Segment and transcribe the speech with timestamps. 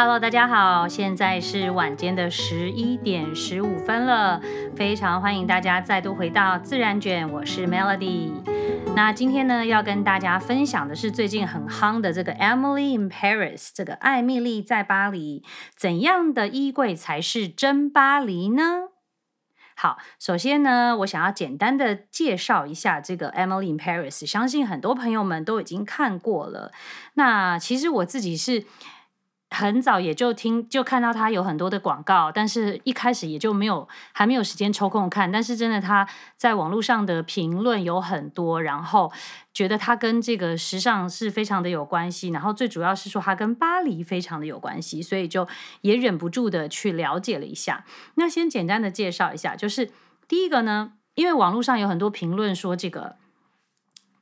[0.00, 4.40] Hello，大家好，现在是晚间的十一点十五分了，
[4.76, 8.30] 非常欢迎大家再度回到自然卷，我是 Melody。
[8.94, 15.42] 那今天呢，要跟大家分享的是最近很夯的这个 Emily in Paris，这个艾蜜莉在巴黎，
[15.74, 18.90] 怎样的衣柜才是真巴黎呢？
[19.74, 26.70] 好，首先呢，我想要简单的介绍一下这个 Emily in Paris，相信很多朋友们都已经看过了。
[27.14, 28.64] 那其实我自己是。
[29.50, 35.32] 很早也就听就看到他有很多的广告，但是一开始也就没有还没有时间抽空看。
[35.32, 39.10] 但是真的他在网络上的评论有很多，然后
[39.54, 45.48] 觉得他跟这个时尚是非常的有关系，然后最主要是说他跟巴黎非常的有关系，所以就
[45.80, 47.84] 也忍不住的去了解了一下。
[48.16, 49.90] 那先简单的介绍一下，就是
[50.28, 53.16] 第一个呢，因为网络上有很多评论说这个。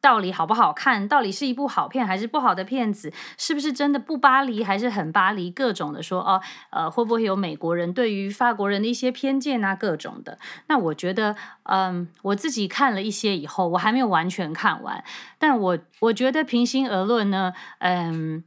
[0.06, 1.09] 到底好不好看？
[1.09, 3.12] 到底是一部好片还是不好的片子？
[3.37, 5.51] 是不是真的不巴黎还是很巴黎？
[5.51, 6.40] 各种的说哦，
[6.71, 9.74] 呃，会不会有美国人对于法国人的一些偏见啊？
[9.74, 10.38] 各种的。
[10.68, 11.34] 那我觉得，
[11.65, 15.02] 嗯，我自己看了一些以后，我还没有完全看完，
[15.40, 18.45] 但我我觉得平心而论呢，嗯，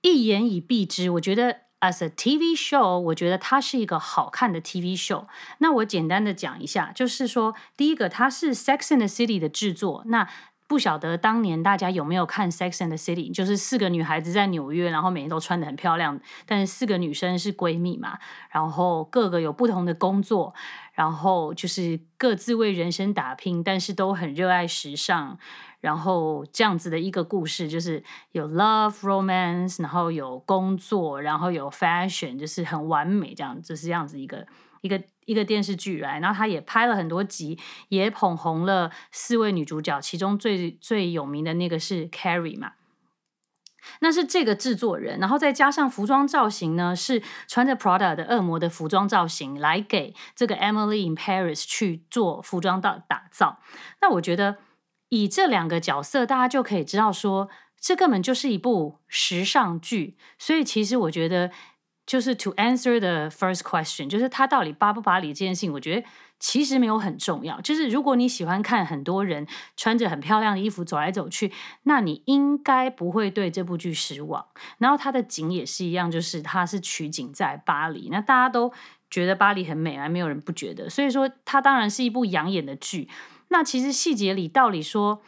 [0.00, 5.26] 一言以蔽之，我觉得 as a TV show，我觉得它是一个好看的 TV show。
[5.58, 10.28] 那我简单的讲一下，就是说，第一个，它是 Sex and the City 的制作，那。
[10.68, 18.18] 不晓得当年大家有没有看《Sex and the City》，就是四个女孩子在纽约，然后每天都穿得很漂亮，但是四个女生是闺蜜嘛，
[18.50, 20.52] 然后各个有不同的工作，
[20.92, 25.38] 然后就是各自为人生打拼，但是都很热爱时尚，
[25.80, 34.46] 然后这样子的一个故事，就是有 love romance，然后有工作，然后有 fashion，就是很完美这样，就是这样子一个。
[34.80, 42.74] 一个一个电视剧来，然后他也拍了很多集，也捧红了四位女主角，其中最最有名的那个是 Carrie 嘛，
[44.00, 53.58] 那是这个制作人，然后再加上服装造型呢，是穿着 Prada 的恶魔的服装造型来给这个 Emily in Paris 去做服装的打造。
[54.00, 54.58] 那我觉得
[55.08, 57.48] 以这两个角色，大家就可以知道说，
[57.80, 60.16] 这根本就是一部时尚剧。
[60.38, 61.50] 所以其实我觉得。
[62.08, 66.06] 就是 to answer the first question，就是他到底巴不巴黎这件事情，我觉得
[66.40, 67.60] 其实没有很重要。
[67.60, 69.46] 就是如果你喜欢看很多人
[69.76, 71.52] 穿着很漂亮的衣服走来走去，
[71.82, 74.46] 那你应该不会对这部剧失望。
[74.78, 78.72] 然后它的景也是一样，就是它是取景在巴黎，那大家都
[79.10, 80.88] 觉得巴黎很美啊，没有人不觉得。
[80.88, 83.10] 所以说，它当然是一部养眼的剧。
[83.48, 85.22] 那其实细节里，道理说，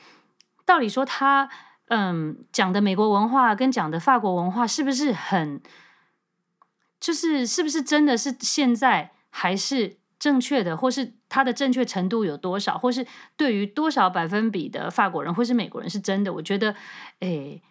[0.65, 1.49] 道理说他，
[1.89, 5.61] 嗯，讲的美国文化跟讲的法国文化是不是很？
[7.01, 13.07] 就是是不是真的是现在还是正确的，或是它的正确程度有多少，或是
[13.39, 16.35] 对于多少百分比的法国人或是美国人是真的？
[16.35, 16.77] 我觉得，
[17.21, 17.63] 诶，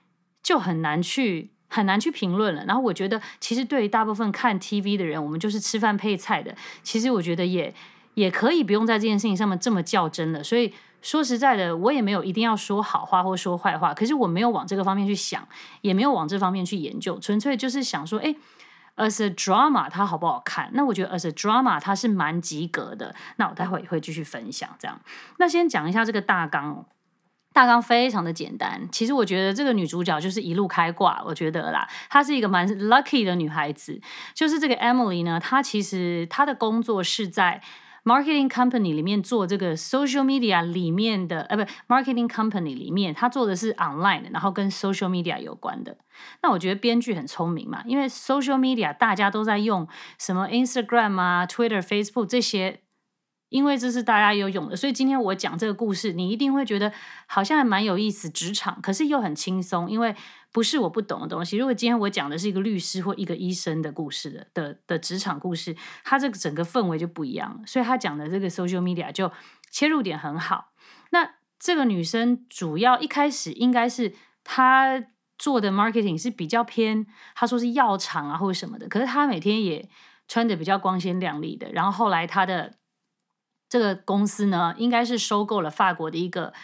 [0.42, 2.66] 就很难去很难去评论了。
[2.66, 6.56] 然后我觉得，其实对于大部分看 TV 的人，我们就是吃饭配菜的。
[6.82, 7.72] 其实我觉得也
[8.20, 10.44] 也可以不用在这件事情上面这么较真了。
[10.44, 13.94] 所以说实在的，我也没有一定要说好话或说坏话。
[13.94, 15.48] 可是我没有往这个方面去想，
[15.82, 18.36] 也没有往这方面去研究，纯粹就是想说，诶。
[18.98, 20.72] As a drama，它好不好看？
[20.74, 23.16] 那我觉得 as a drama，它是蛮及格的。
[23.38, 25.00] 那我待会也会继续分享这样。
[25.38, 26.86] 那先讲一下这个大纲，
[27.54, 28.90] 大纲非常的简单。
[28.92, 34.02] 其实我觉得这个女主角就是一路开挂，我觉得啦，她是一个蛮 lucky 的女孩子。
[34.34, 37.62] 就是这个 Emily 呢，她其实她的工作是在。
[38.04, 45.98] Marketing company 里面做这个 social media 里面的，呃，不，marketing company 里面，他做的是 online，然后跟 social media 有关的。
[46.42, 52.82] 那我觉得编剧很聪明嘛，因为 social media 大家都在用什么 Instagram 啊、Twitter、Facebook 这些。
[53.50, 56.94] 因为这是大家有用的，所以今天我讲这个故事，你一定会觉得
[57.26, 60.16] 好像还蛮有意思，职场，可是又很轻松，因为
[60.52, 61.58] 不是我不懂的东西。
[61.58, 69.32] 如果今天我讲的是一个律师或一个医生的故事的的的职场故事，他这个整个氛围就不一样了，所以他讲的这个 social media 就
[69.72, 70.72] 切入点很好。
[71.12, 74.14] 那这个女生主要一开始应该是
[74.44, 75.04] 她
[75.38, 79.90] 做的 marketing 是比较偏，她说是药厂啊或者什么的，可是她每天也
[80.28, 82.76] 穿的比较光鲜亮丽的，然后后来她的。
[83.72, 86.56] 这个公司呢，应该是收购了法国的一个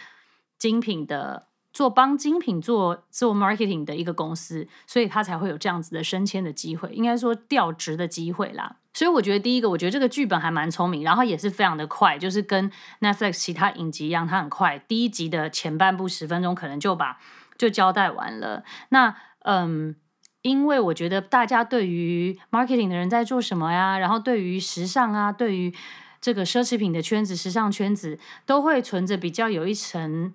[0.58, 1.45] 精品的
[1.76, 8.76] 做帮精品做做 marketing 的一个公司，所以他才会有这样子的升迁的机会，应该说调职的机会啦。
[8.94, 17.18] 所以我觉得第一个，我觉得这个剧本还蛮聪明，然后也是非常的快，就是跟 Netflix 其他影集一样，它很快，第一集的前半部十分钟可能就把
[17.58, 18.64] 就交代完了。
[18.88, 19.94] 那嗯，
[20.40, 25.74] 因为我觉得大家对于 marketing 的人在做什么呀，然后对于时尚啊，对于
[26.22, 30.32] 这个奢侈品的圈子、时尚圈子都会存着比较有一层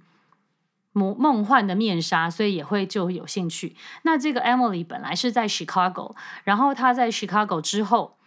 [0.94, 3.76] 梦梦幻的面纱，所以也会就有兴趣。
[4.04, 8.18] 那这个 Emily 本来是在 Chicago，然后她在 Chicago 之后，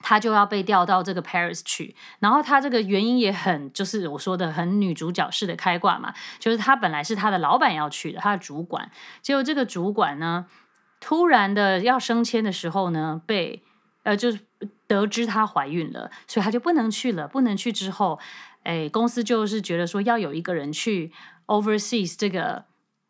[0.00, 1.94] 她就要被调到这个 Paris 去。
[2.18, 8.90] 然后她这个原因也很，就是我说的很女主角式的开挂嘛，就是她本来是她的老板要去的，她的主管，
[9.22, 10.46] 结果这个主管呢，
[10.98, 13.62] 突然的要升迁的时候呢，被
[14.02, 14.40] 呃就是
[14.88, 17.28] 得知她怀孕了，所以她就不能去了。
[17.28, 18.18] 不能去之后，
[18.64, 21.12] 哎，公司就是觉得说要有一个人去。
[21.50, 22.64] Overseas 这个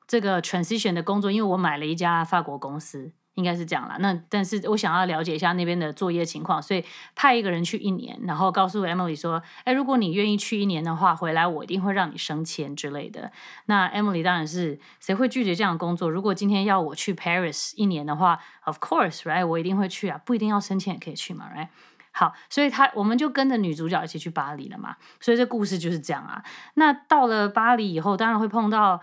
[0.07, 3.99] 这个 transition 的工作，因为我买了一家法国公司，应该是这样啦。
[4.01, 6.83] 那但是我想要了解一下那边的作业情况，所以
[7.15, 13.31] 派一个人去一年，然后告诉 Emily 说：“哎，如果你愿意去一年的话，回来我一定会让你升迁之类的。”
[13.67, 16.09] 那 Emily 当然是谁会拒绝这样的工作？
[16.09, 21.69] 如果今天要我去 Paris 一年的话，Of course，right，我一定会去啊，不一定要升迁也可以去嘛，right。
[22.13, 24.97] 好，所以他我们就跟着女主角一起去巴黎了嘛。
[25.21, 26.43] 所以这故事就是这样啊。
[26.75, 29.01] 那到了巴黎以后，当然会碰到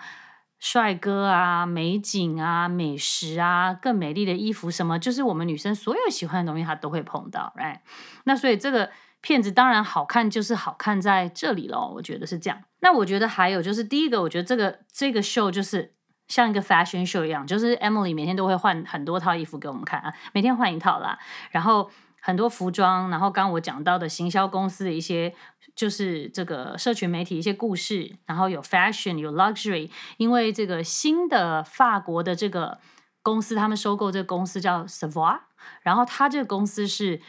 [0.60, 7.80] 帅哥啊、美景啊、美食啊、更美丽的衣服，什么就是我们女生所有喜欢的东西，她都会碰到，right？
[8.26, 8.90] 那所以这个
[9.22, 11.92] 片子当然好看，就是好看在这里咯。
[11.96, 12.62] 我觉得是这样。
[12.82, 15.94] 那我觉得还有就是第一个，我觉得这个这个秀就是
[16.28, 21.18] 像一个 fashion show 一样，就是 Emily 每天都会换很多套衣服给我们看啊，每天换一套啦，
[21.52, 21.90] 然后。
[22.28, 25.34] 很多服装，然后刚我讲到的行销公司的一些，
[25.74, 32.80] 就是这个社群媒体一些故事，然后有 fashion 有 luxury，因为这个新的法国的这个
[33.22, 35.40] 公司，他们收购这个公司叫 Savoir，
[35.84, 37.22] 然后他这个公司是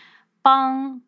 [0.43, 1.01] 帮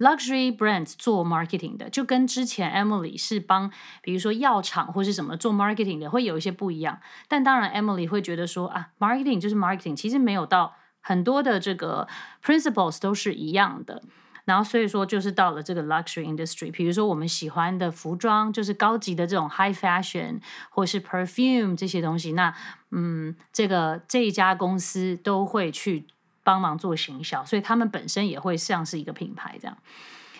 [0.00, 3.70] luxury brands 做 marketing 的，就跟之前 Emily 是帮
[4.02, 6.98] 比如说药厂或是什么做 marketing 的，会有一些不一样。
[7.28, 10.74] 但当然 Emily 会觉得说啊，marketing 就是 marketing，其实没有到。
[11.08, 12.08] 很多的这个
[12.44, 14.02] principles 都是一样的，
[14.44, 22.52] 然后所以说就是到了这个 luxury industry，比如说我们喜欢的服装，就是高级的这种 high fashion 或是 perfume 这些东西，那
[22.90, 26.08] 嗯，这个这一家公司都会去
[26.42, 29.76] 帮忙做行销，所以他们本身也会像是一个品牌这样。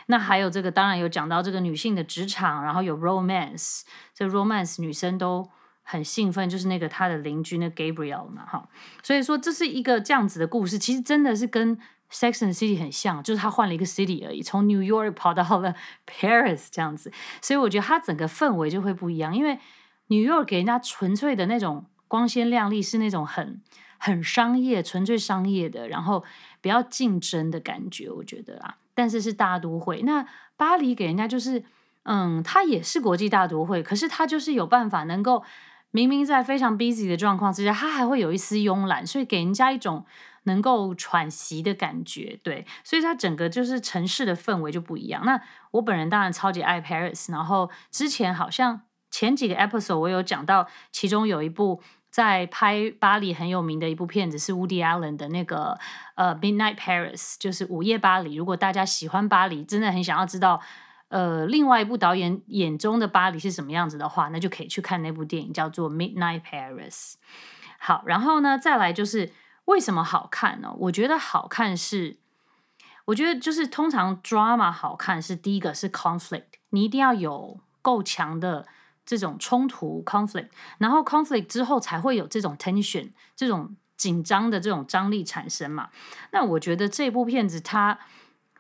[0.07, 3.83] 那还有这个，当然有讲到这个女性的职场，然后有 romance，
[4.13, 5.49] 这 romance 女生都。
[5.89, 8.69] 很兴奋，就是那个他的邻居那 Gabriel 嘛，哈，
[9.05, 11.79] 所以说这是一个这样子的故事，其实真的是跟
[12.11, 19.61] Sex and City 很像，就是他换了一个 city 而已，从 New York 跑到了 Paris 这样子，所以我觉得他整个氛围就会不一样，因为
[20.09, 23.63] New York 给人家纯粹的那种光鲜亮丽，是那种很
[23.99, 26.25] 很商业、纯粹商业的，然后
[26.61, 31.63] 比较竞争的感觉，我觉得啊，但是是大都会，那巴黎给人家就是，
[32.03, 35.45] 嗯，它也是国际大都会，可是它就是有办法能够。
[35.91, 40.05] 明明在非常 busy 的状况之下，他还会有一丝慵懒，所以给人家一种
[40.43, 42.39] 能够喘息的感觉。
[42.43, 45.25] 对，所以它整个就是城市的氛围就不一样。
[45.25, 45.41] 那
[45.71, 51.81] 我本人当然超级爱 Paris，然后之前好像前几个 episode 我有讲到，其中有一部
[52.11, 55.79] 在拍巴黎很有名的一部片子是 Woody Allen 的那个
[56.17, 58.35] 呃 Midnight Paris，就是午夜巴黎。
[58.35, 60.61] 如果大家喜欢巴黎，真的很想要知道。
[61.09, 67.13] 呃，另外一部导演眼中的巴黎是什么样子的话，那就可以去看那部电影，叫做《Midnight Paris》。
[67.79, 69.33] 好，然后呢，再来就是
[69.67, 70.75] 为什么好看呢？
[70.79, 72.17] 我觉得好看是，
[73.05, 78.67] 我觉得就是通常 drama 好看是第一个是 conflict，你一定要有够强的
[79.05, 80.49] 这种冲突 conflict，
[80.79, 85.91] 然后 conflict 之后才会有这种 tension，这种紧张的这种张力产生嘛。
[86.33, 88.01] 那我觉得这部片子它。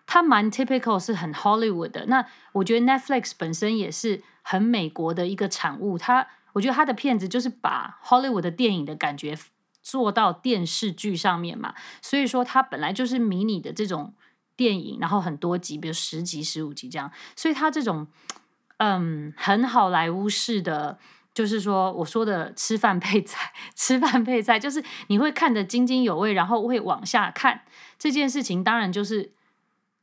[0.07, 2.07] 它蛮 typical，是很 Hollywood 的。
[2.07, 5.99] 那我觉得 Netflix 本身也是很美国的一个产物。
[5.99, 9.37] 它，我觉得它的片子就是把 Hollywood 的电影的感觉
[9.83, 11.75] 做到电视剧上面嘛。
[12.01, 14.15] 所以说它本来就是迷你的这种
[14.57, 17.11] 电影，然后很多集，比如十集、十五集这样。
[17.35, 18.07] 所以它这种
[18.77, 21.01] 嗯，很好莱坞式的，
[21.35, 27.63] 就是说我说的吃饭配菜， 吃饭配菜，就是你会看得津津有味，然后会往下看
[27.99, 29.33] 这件事情，当然就是。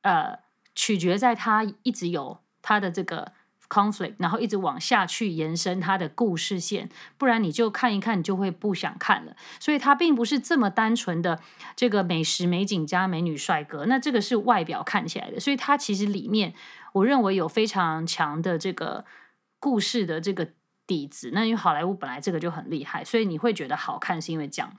[0.04, 0.40] 呃，
[0.76, 3.34] 取决在他一直有他的这个
[3.68, 9.36] conflict，然后一直往下去延伸他的故事线，不然你就看一看，你就会不想看了。
[9.60, 11.40] 所以它并不是这么单纯的
[11.76, 15.40] 这个美食美景加美女帅哥，那这个是外表看起来的。
[15.40, 16.54] 所以它其实里面，
[16.94, 19.06] 我认为有非常强的这个
[19.60, 20.50] 故事的这个
[20.86, 21.32] 底子。
[21.34, 24.78] 那因为好莱坞本来这个就很厉害，所以你会觉得好看，是因为这样。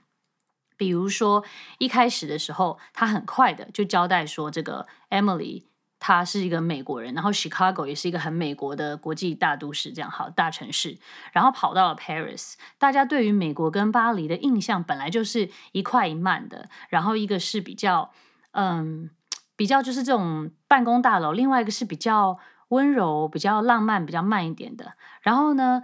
[0.77, 1.43] 比如说，
[1.77, 5.63] 一开始的时候，他很快的就交代说，这个 Emily
[5.99, 10.99] 她是一个美国人，然后 Chicago 也是一个很美国的国际大都市，这样好大城市，
[11.31, 12.53] 然后跑到了 Paris。
[12.77, 18.11] 大家对于美国跟巴黎的印象本来就是一快一慢的，然后一个是比较
[18.51, 19.09] 嗯，
[19.55, 24.93] 比较就是这种办公大楼，另外一个是比较温柔、比较浪漫、比较慢一点的。
[25.21, 25.81] 然后呢，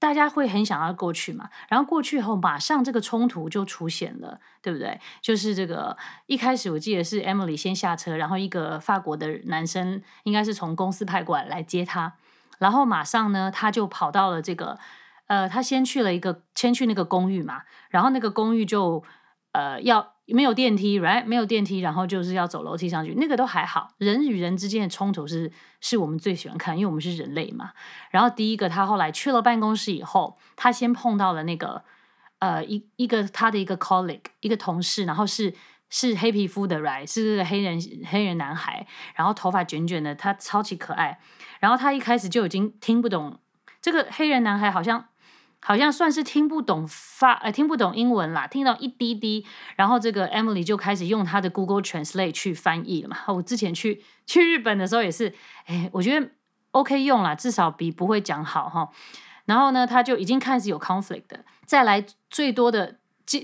[0.00, 4.98] 大家会很想要过去嘛，然后过去后马上这个冲突就出现了，对不对？
[5.20, 12.14] 就是这个一开始我记得是 Emily 先下车，然后一个法国的男生应该是从公司派过来来接她，
[12.58, 14.78] 然后马上呢他就跑到了这个
[15.26, 19.04] 呃，他先去了一个先去那个公寓嘛，然后那个公寓就
[19.52, 20.14] 呃要。
[20.32, 21.24] 没有电梯，right？
[21.26, 23.88] 没有电梯，然后就是要走楼梯上去，那个都还好。
[23.98, 27.72] 人与人之间的冲突是是我们最喜欢看，因为我们是人类嘛。
[28.12, 31.82] 然后第一个，他后来去了办公室以后，他先碰到了那个
[32.38, 35.52] 呃一一个他的一个 colleague，一个同事，然后是
[35.88, 37.12] 是黑皮肤的，right？
[37.12, 37.76] 是个黑人
[38.06, 41.18] 黑人男孩，然后头发卷卷的，他超级可爱。
[41.58, 43.40] 然后他一开始就已经听不懂
[43.82, 45.06] 这个黑人男孩好像。
[45.62, 49.44] 好像算是听不懂发，呃，听不懂英文啦，听到一滴滴，
[49.76, 53.18] 然后这个 Emily 就开始用她的 Google Translate 去翻译了嘛。
[53.28, 55.34] 我之前去去日本的时候也是，
[55.66, 56.30] 哎，我觉得
[56.70, 58.88] OK 用啦，至少比不会讲好哈。
[59.44, 61.44] 然后呢，他就已经开始有 conflict 的。
[61.66, 62.96] 再来最多的，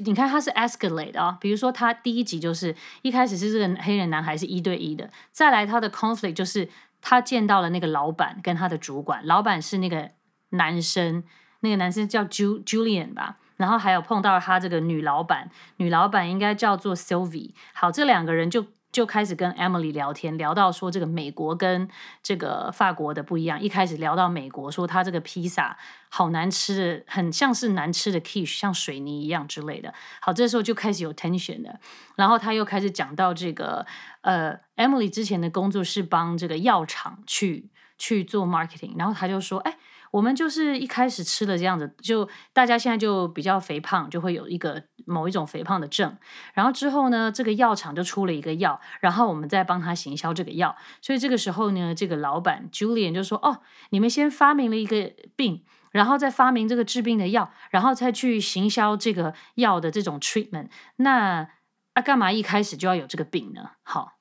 [0.02, 6.68] 你看他是 escalate 啊，比如说他第一集就是一开始是这个黑人男孩是一对一的，再来他的 conflict 就是
[7.02, 10.12] 他见到了那个老板跟他的主管，老板是那个
[10.48, 11.22] 男生。
[11.66, 17.54] 那个男生叫 Julian 吧，然后还有碰到他这个女老板，女老板应该叫做 Sylvie。
[17.74, 21.88] 好，这两个人就就开始跟 Emily 聊天，聊到说这个美国跟
[22.22, 23.60] 这个法国的不一样。
[23.60, 25.76] 一开始聊到美国，说他这个披萨
[26.08, 29.92] 好难吃的，很像是难吃的 quiche，像水泥一样之类的。
[30.20, 31.80] 好，这时候就开始有 tension 的。
[32.14, 33.84] 然后他又开始讲到这个
[34.20, 39.76] 呃，Emily 之前的工作是帮这个药厂去去做 marketing，然后他就说，哎。
[40.10, 46.16] 我们就是一开始吃了这样子，就大家现在就比较肥胖，就会有一个某一种肥胖的症。
[46.54, 50.76] 然后之后呢，这个药厂就出了一个药，然后我们再帮他行销这个药。
[51.02, 53.60] 所以这个时候呢，这个老板 Julian 就说：“哦，
[53.90, 60.68] 你们先发明了一个病，然后再发明这个治病的药，然后再去行销这个药的这种 treatment。
[60.96, 61.48] 那
[61.94, 63.70] 啊，干嘛一开始就要有这个病呢？
[63.82, 64.12] 好，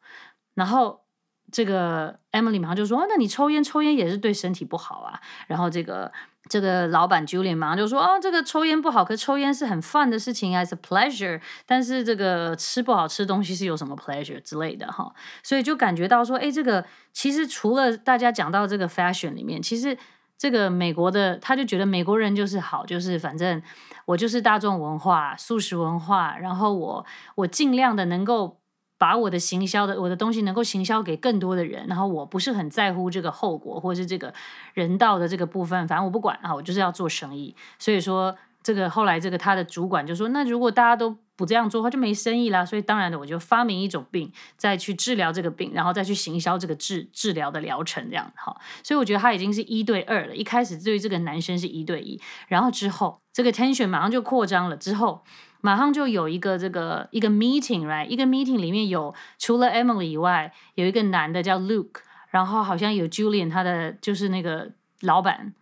[0.55, 1.04] 然后。”
[1.51, 6.11] 这个 Emily 马上就说：“哦，那你抽烟，抽烟也是对身体不好啊。”然后这个
[6.49, 11.39] 这个老板 Julian 马上就说：“哦，这个抽烟不好，可抽烟是很 fun 的事情啊，是 pleasure。
[11.65, 15.13] 但是这个吃不好吃东西是有什么 pleasure 之类的哈。
[15.43, 16.83] 所以就感觉到说，哎，这个
[17.13, 19.97] 其实除了大家讲到这个 fashion 里面，其实
[20.37, 23.61] 这个美国的他就觉得美国人就是好，就是反正
[24.05, 28.57] 我就是大众文化、素食文化，然后我我尽量的能够。”
[28.97, 34.33] 把我的行销的我的东西能够行销给更多的人，然后我不是很在乎这个后果或是这个
[34.73, 37.53] 人道的这个部分，反正我不管啊，我就是要做生意。
[37.77, 42.65] 所以说，这个后来这个他的主管就说，那如果大家都不这样做的话，就没生意啦。
[42.65, 48.55] 所以当然的，我就发明一种病，再去治疗这个病，然后再去行销这个治治疗的疗程这样哈。
[48.81, 50.35] 所以我觉得他已经是一对二了。
[50.35, 55.23] 一开始对于这个男生是一对一，然后之后这个 tension 马上就扩张了，之后。
[55.65, 58.05] 马上就有一个这个一个 meeting，right？
[58.05, 64.69] 一个 meeting 里面有除了 Emily 以外，有一个男的叫 Luke，然后好像有 Julian，他的就是那个
[65.01, 65.55] 老板，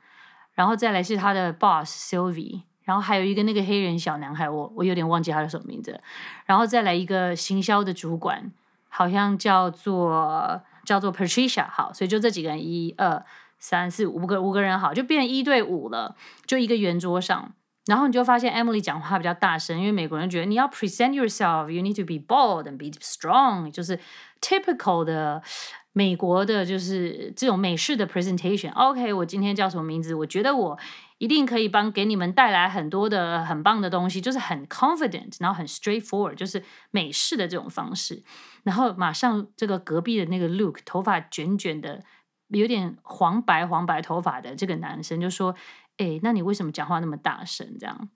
[0.55, 5.97] 然后再来是他的 boss Sylvie，然后还有一个那个黑人小男孩，我我有点忘记他的什么名字，
[6.45, 8.51] 然后再来一个行销的主管，
[8.89, 13.23] 好像叫做叫做 Patricia，好，所以就这几个人，一二
[13.57, 17.53] 三四五个五个人，好，就变一对五了，就一个圆桌上。
[17.85, 23.99] 然后你就发现 Emily 讲话比较大声，因为美国人觉得你要 present yourself，you need to be bold and be strong，就是
[24.39, 25.43] typical 的
[25.91, 28.71] 美国的，就是这种美式的 presentation。
[28.71, 30.15] OK，我今天叫什么名字？
[30.15, 30.79] 我觉得我
[31.17, 38.23] 一定可以帮给你们带来很多的很棒的东西，就是很 confident，然后很 straightforward，就是美式的这种方式。
[38.63, 42.01] 然后马上这个隔壁的那个 Luke，头发卷卷的，
[42.47, 45.53] 有点黄白黄白头发的这个男生就说。
[45.97, 47.77] 诶，那你为什么讲话那么大声？
[47.79, 48.09] 这样，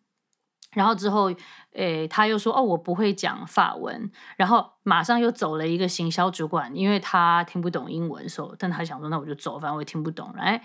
[0.71, 1.33] 然后之后，
[1.73, 10.63] 诶，他又说，哦，我不会讲法文，然后马上又走了一个行销主管，因为他听不懂英文，所以，但他想说，那我就走，反正我也听不懂，来，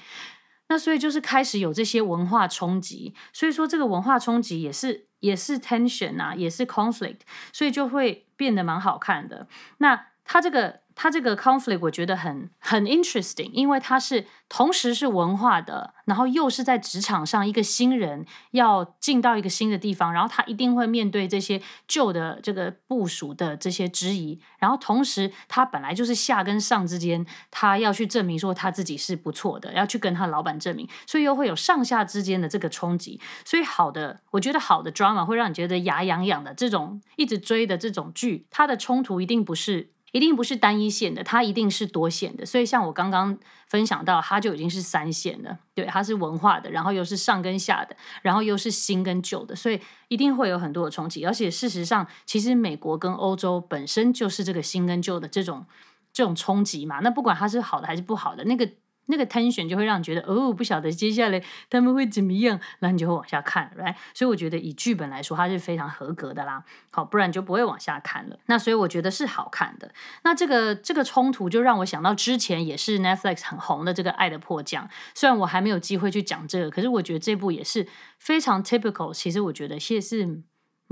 [0.68, 7.20] 那所以就是开始有这些文化冲击，所以说这个文化冲击也是也是 tension 啊，也是 conflict，
[7.52, 9.46] 所以就会变得蛮好看的。
[9.78, 10.81] 那他这个。
[10.94, 39.90] 他这个 conflict 我觉得很很 interesting，因为他是同时是文化的，然后又是在职场上一个新人要进到一个新的地方，然后他一定会面对这些旧的这个部署的这些质疑，然后同时他本来就是下跟上之间，他要去证明说他自己是不错的，要去跟他老板证明，所以又会有上下之间的这个冲击，所以好的，我觉得好的 drama 会让你觉得牙痒痒的，这种一直追的这种剧，它的冲突一定不是。
[40.12, 42.46] 一定不是单一线的，它一定是多线的。
[42.46, 45.58] 所以像我刚刚分享到，它就已经是三线的。
[45.74, 51.26] 对，它是文化的，然后又是上跟下的，然后又是新跟旧的，所以一定会有很多的冲击。
[51.26, 55.66] 而且事实上，其实美国跟欧洲本身就是这个新跟旧的这种
[56.12, 57.00] 这种冲击嘛。
[57.00, 58.70] 那不管它是好的还是不好的，那个。
[59.06, 63.94] 那个 tension 就会让你觉得哦，不晓得接下来他们会怎么样，然后你就会往下看，right？
[64.14, 66.64] 所以我觉得以剧本来说，它是非常合格的啦。
[66.90, 68.38] 好，不然就不会往下看了。
[68.46, 69.92] 那所以我觉得是好看的。
[70.24, 77.86] 那这个这个冲突就让我想到之前也是 Netflix 很红的这个《爱的迫降》，虽然我还没有机会去讲这个，可是我觉得这部也是
[78.18, 79.12] 非常 typical。
[79.12, 80.42] 其实我觉得其实是。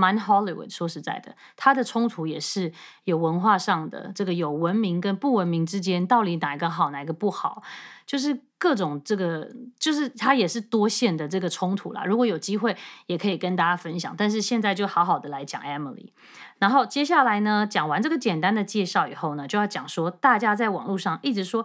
[0.00, 2.73] 蛮 Hollywood，说实在的，它的冲突也是
[3.04, 7.62] 有文化上的，这个有文明跟不文明之间，到底哪一个好，哪一个不好，
[8.07, 12.04] 就是各种这个，就是它也是多线的这个冲突啦。
[12.04, 12.75] 如果有机会，
[13.07, 14.14] 也可以跟大家分享。
[14.16, 16.12] 但是现在就好好的来讲 Emily。
[16.59, 21.64] 然后接下来呢，讲完这个简单的介绍以后呢，就要讲说大家在网络上一直说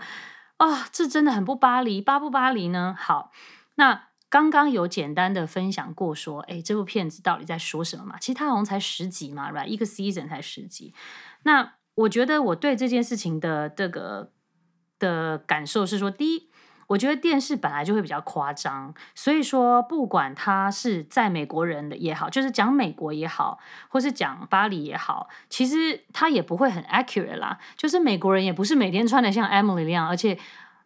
[0.58, 2.94] 啊、哦，这真的很不巴黎，巴不巴黎呢？
[2.98, 3.32] 好，
[3.76, 4.04] 那。
[4.28, 8.18] 刚刚有简单的分享过，说，哎，这部片子到底在说什么嘛？
[8.20, 9.68] 其实它好像才十集嘛，right？
[9.68, 10.94] 一个 season 才十集。
[11.44, 14.32] 那我觉得我对这件事情的这个
[15.00, 16.50] 的感受是说，第一，
[16.88, 27.60] 我觉得电视本来就会比较夸张，所以说不管他是在美国人的也好，就是讲美国也好，或是讲巴黎也好，其实他也不会很 accurate 啦。
[27.78, 30.38] 就是美国人也不是每天穿的像 Emily 那样，而且。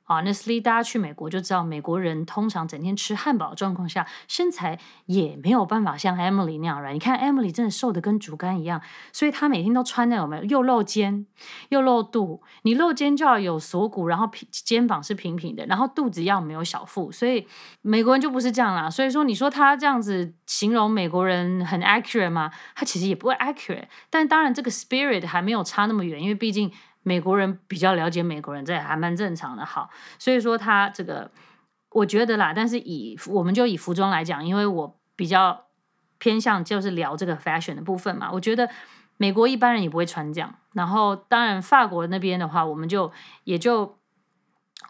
[0.09, 6.93] Honestly，大家去美国就知道，美国人通常整天吃汉堡的状况下，身材也没有办法像 Emily 那样，right？
[6.93, 8.81] 你看 Emily 真的瘦得跟竹竿一样，
[9.13, 11.27] 所以她每天都穿那种没有又露肩
[11.69, 17.47] 又露肚，你露肩就要有锁骨，然后平肩膀是平平的，然后肚子要没有小腹，所以
[17.83, 18.89] 美国人就不是这样啦。
[18.89, 22.49] 所以说，你说他这样子形容美国人很 accurate 吗？
[22.73, 26.71] 他其实也不会 accurate，但当然这个 spirit 还没有差那么远，因为毕竟。
[27.03, 29.65] 美国人比较了解美国人，这也还蛮正常的。
[29.65, 31.29] 好，所以说他这个，
[31.91, 32.53] 我觉得啦。
[32.55, 35.65] 但是以我们就以服装来讲，因为我比较
[36.17, 38.31] 偏向就是聊这个 fashion 的部分嘛。
[38.31, 38.69] 我觉得
[39.17, 40.55] 美国一般人也不会穿这样。
[40.73, 43.11] 然后当然法国那边的话，我们就
[43.43, 43.98] 也就。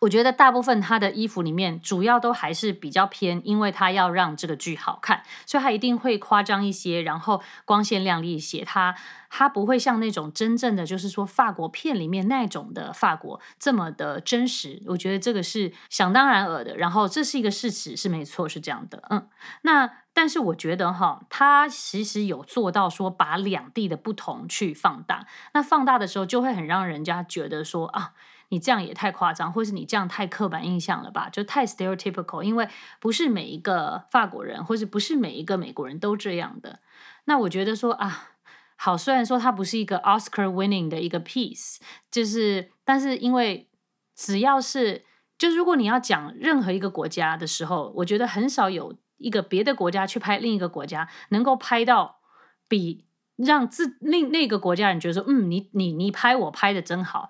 [0.01, 8.63] 我觉得大部分他的衣服里面，主要都还是比较偏，因为他要让这个剧好看，所以他一定会夸张一些，然后光鲜亮丽一些。
[8.63, 8.95] 他
[9.29, 14.81] 他不会像那种真正的，就是说法国片里面那种的法国这么的真实。
[14.87, 19.03] 我觉得这个是想当然尔的，然后这是一个事实，是没错，是这样的。
[19.09, 19.27] 嗯，
[19.63, 28.13] 那但是我觉得哈，他其实有做到说把两地的不同去放大，那放大的时候就会很让人家觉得说啊。
[28.49, 31.29] 你这样也太夸张，或是你这样太刻板印象了吧？
[31.29, 32.67] 就太 stereotypical，因为
[32.99, 36.79] 不是每一个法国人，或是不是每一个美国人都这样的。
[37.25, 38.29] 那我觉得说啊，
[38.75, 41.77] 好，虽然说它不是一个 Oscar winning 的一个 piece，
[42.09, 43.69] 就是，但是因为
[44.15, 45.05] 只要是，
[45.37, 52.21] 就是如果你要讲任何一个国家的时候，我觉得很少有一个别的国家去拍另一个国家，能够拍到
[52.67, 57.29] 比让自另那个国家人觉得说，嗯，你你你拍我拍的真好。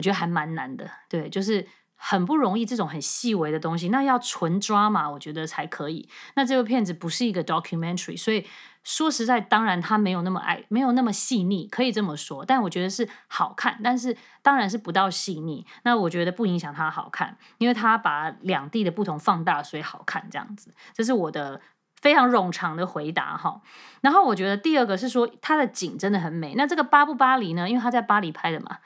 [0.00, 6.08] 我觉得还蛮难的，对，就是很不容易这种很细微的东西，那要纯 drama，我觉得才可以。
[6.36, 8.46] 那这部片子不是一个 documentary，所以
[8.82, 12.46] 说实在，当然它没有那么爱，没有那么细腻，可以这么说。
[12.46, 15.66] 但我觉得是好看，但是当然是不到细腻。
[15.82, 20.72] 那我觉得不影响它好看，因为它把两地的不同放大，所以好看这样子。
[20.94, 21.60] 这是我的
[22.00, 23.60] 非常冗长的回答哈。
[24.00, 26.54] 然后我觉得第二个是说它的景真的很美。
[26.56, 27.68] 那这个巴不巴黎呢？
[27.68, 28.78] 因为它在巴黎拍的嘛。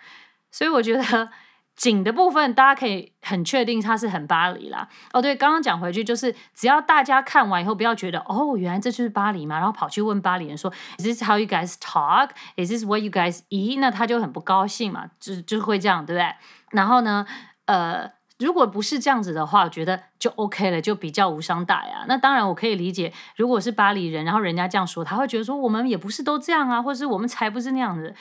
[0.55, 1.29] 所以我觉得
[1.75, 4.89] 景的部分，大家可以很确定它是很巴黎啦。
[5.13, 12.29] 哦，对，刚刚讲回去就是，只要大家看完以后，不要觉得哦，原来这就是巴黎嘛，然后跑去问巴黎人说，Is this how you guys talk?
[12.57, 13.81] Is this what you guys eat?
[13.81, 16.33] 那他就很不高兴嘛，就就会这样，对不对？
[16.71, 17.27] 然后呢，
[17.67, 22.05] 呃，如果不是这样子的话，我觉得就 OK 了，就比较无伤大雅。
[22.07, 28.15] 那当然我可以理解，如果是巴黎人，然后人家这样说，他会觉得说，我们也不是都这样啊，或是我们才不是那样子。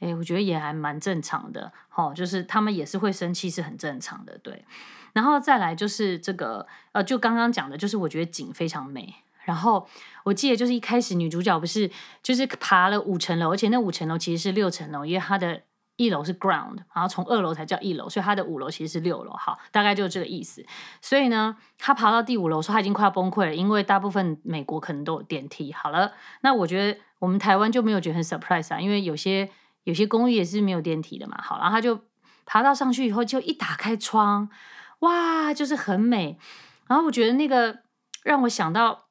[0.00, 4.64] 诶，我觉得也还蛮正常的，哦，就是他们也是会生气，是很正常的，对。
[5.12, 9.14] 然后再来就是这个，呃，就刚刚讲的，就是我觉得景非常美。
[9.44, 9.88] 然后
[10.24, 11.90] 我记得就是一开始女主角不是
[12.22, 15.62] 就是爬了五层楼，而且那五层楼其实是六层楼，因为它的
[15.96, 20.64] 一楼是 ground，然后从二楼才叫一楼，所以它的五楼其实是六楼，好，大概就是这个意思。
[21.00, 25.72] 所以呢，她爬到第五楼，说她已经快要崩溃了，因为大部分美国可能都有电梯。
[25.72, 29.50] 好了，那我觉得我们台湾就没有觉得很 surprise 啊，因为有些。
[29.88, 31.98] 有些公寓也是没有电梯的嘛，好，然后他就
[32.44, 34.50] 爬到上去以后，就一打开窗，
[34.98, 36.38] 哇，就是很美。
[36.86, 37.78] 然后我觉得那个
[38.22, 39.06] 让我想到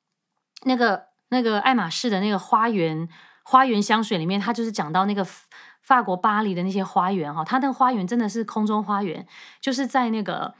[0.66, 3.10] 那个那个爱马仕的那个花园
[3.42, 5.26] 花园香水里面，它就是讲到那个
[5.82, 9.28] 法国巴黎的那些花园哈，它那个花园真的是空中花园，
[9.60, 10.54] 就是在那个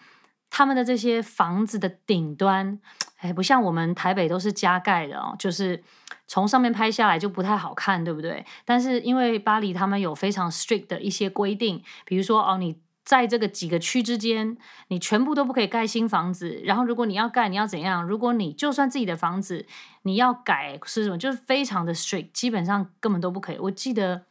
[0.50, 2.80] 他们的这些房子的顶端，
[3.18, 5.84] 哎，不像我们台北都是加盖的哦，就是
[6.28, 8.46] 从上面拍下来就不太好看，对不对？
[8.66, 14.58] 但是因为巴黎他们有非常 strict 的一些规定，比如说哦，你在这个几个区之间，
[14.88, 18.04] 你全部都不可以盖新房子，然后如果你要盖，你要怎样？
[18.04, 19.66] 如果你就算自己的房子
[20.04, 23.58] 你要改是什么，就是非常的 strict，基本上根本都不可以。
[23.58, 24.24] 我记得。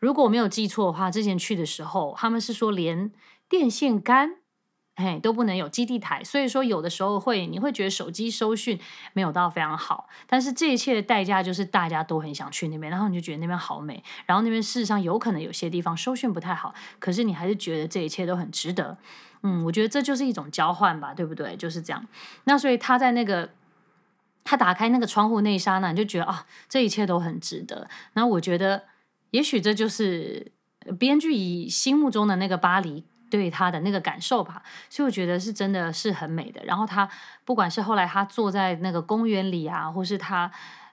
[0.00, 3.10] 如果我没有记错的话，之前去的时候，他们是说连
[3.48, 4.34] 电线杆，
[4.96, 8.78] 嘿，都不能有基地台，所以说有的时候会你会觉得手机收讯
[9.12, 18.96] 没有到非常好，但是这一切的代价就是大家都很想去那边，然后你就觉得那边好美，然后那边事实上有可能有些地方收讯不太好，可是你还是觉得这一切都很值得，
[19.42, 21.56] 嗯，我觉得这就是一种交换吧，对不对？
[21.56, 22.06] 就是这样。
[22.44, 23.50] 那所以他在那个
[24.44, 27.88] 他打开那个窗户那一刹那，你就觉得啊，这一切都很值得。
[28.12, 28.84] 然后我觉得。
[29.30, 30.52] 也许这就是
[30.96, 33.02] 编剧以心目中的那个巴黎
[33.36, 36.64] 对他的那个感受吧，所以我觉得是真的是很美的。
[36.64, 37.08] 然后他
[37.44, 40.48] 不管是后来他坐在那个公园里啊，或是他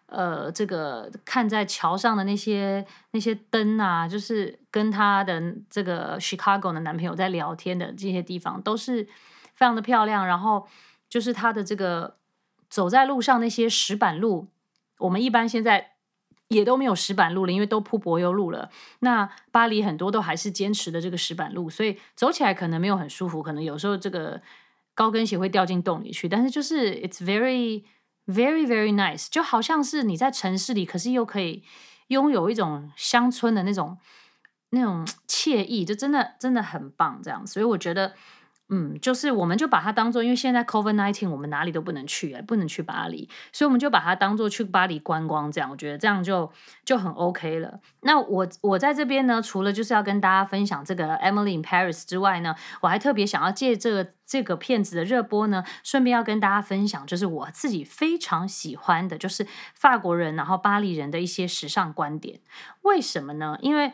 [0.07, 9.03] 呃这个看在桥上的那些那些灯啊，就是跟他的这个 Chicago 的男朋友在聊天的这些地方，都是
[9.53, 10.25] 非常的漂亮。
[10.25, 10.67] 然后
[11.07, 12.17] 就是他的这个
[12.71, 14.47] 走在路上那些石板路，
[14.97, 15.90] 我们一般现在。
[16.51, 18.69] 也都没有石板路了，因为都铺柏油路了。
[18.99, 24.41] 那巴黎很多都还是坚持的这个石板路，所以走起来可能没有很舒服，可能有时候这个
[24.93, 26.29] 高跟鞋会掉进洞里去。
[26.29, 27.83] 但是就是 it's very
[28.27, 31.63] very very nice，就好像是你在城市里，可是又可以
[32.07, 33.97] 拥有一种乡村的那种
[34.71, 37.47] 那种惬意，就真的真的很棒这样。
[37.47, 38.13] 所以我觉得。
[38.73, 46.49] 嗯，就是我们就把它当做，因为现在 COVID-19，我们哪里都不能去，哎，不能去巴黎，所以我们就把它当做去巴黎观光，这样我觉得这样就
[46.85, 47.81] 就很 OK 了。
[48.03, 62.39] 那我我在这边呢，除了就是要跟大家分享这个 Emily in Paris 之外呢，我还特别想要借这个这个片子的热播呢，顺便要跟大家分享，就是我自己非常喜欢的，就是法国人然后巴黎人的一些时尚观点。
[62.83, 63.57] 为什么呢？
[63.61, 63.91] 因为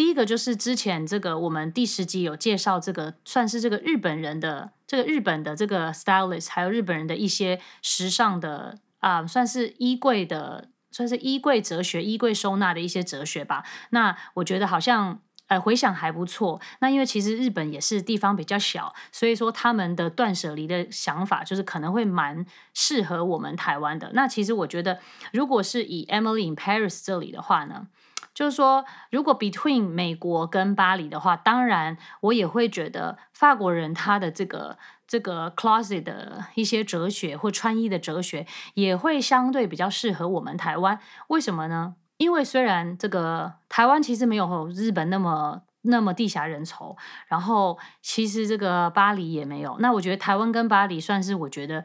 [0.00, 13.62] 第一个就是之前这个我们第十集有介绍这个算是这个日本人的这个日本的这个 stylist，还有日本人的一些时尚的啊、算是衣柜的，算是衣柜哲学、衣柜收纳的一些哲学吧。
[13.90, 16.58] 那我觉得好像呃回想还不错。
[16.78, 24.10] 那因为其实日本也是地方比较小，所以说他们的断舍离的想法就是可能会蛮适合我们台湾的。
[24.14, 24.98] 那其实我觉得，
[25.34, 27.88] 如果是以 Emily in Paris 这里的话呢，
[28.34, 40.98] 就是说，如果 between 美国跟巴黎的话，当然我也会觉得法国人他的这个这个 closet 的一些哲学或穿衣的哲学也会相对比较适合我们台湾。
[41.28, 41.94] 为什么呢？
[42.16, 49.76] 因为虽然这个台湾其实没有日本那么那么地狭人稠，然后其实这个巴黎也没有。
[49.80, 51.84] 那我觉得台湾跟巴黎算是我觉得。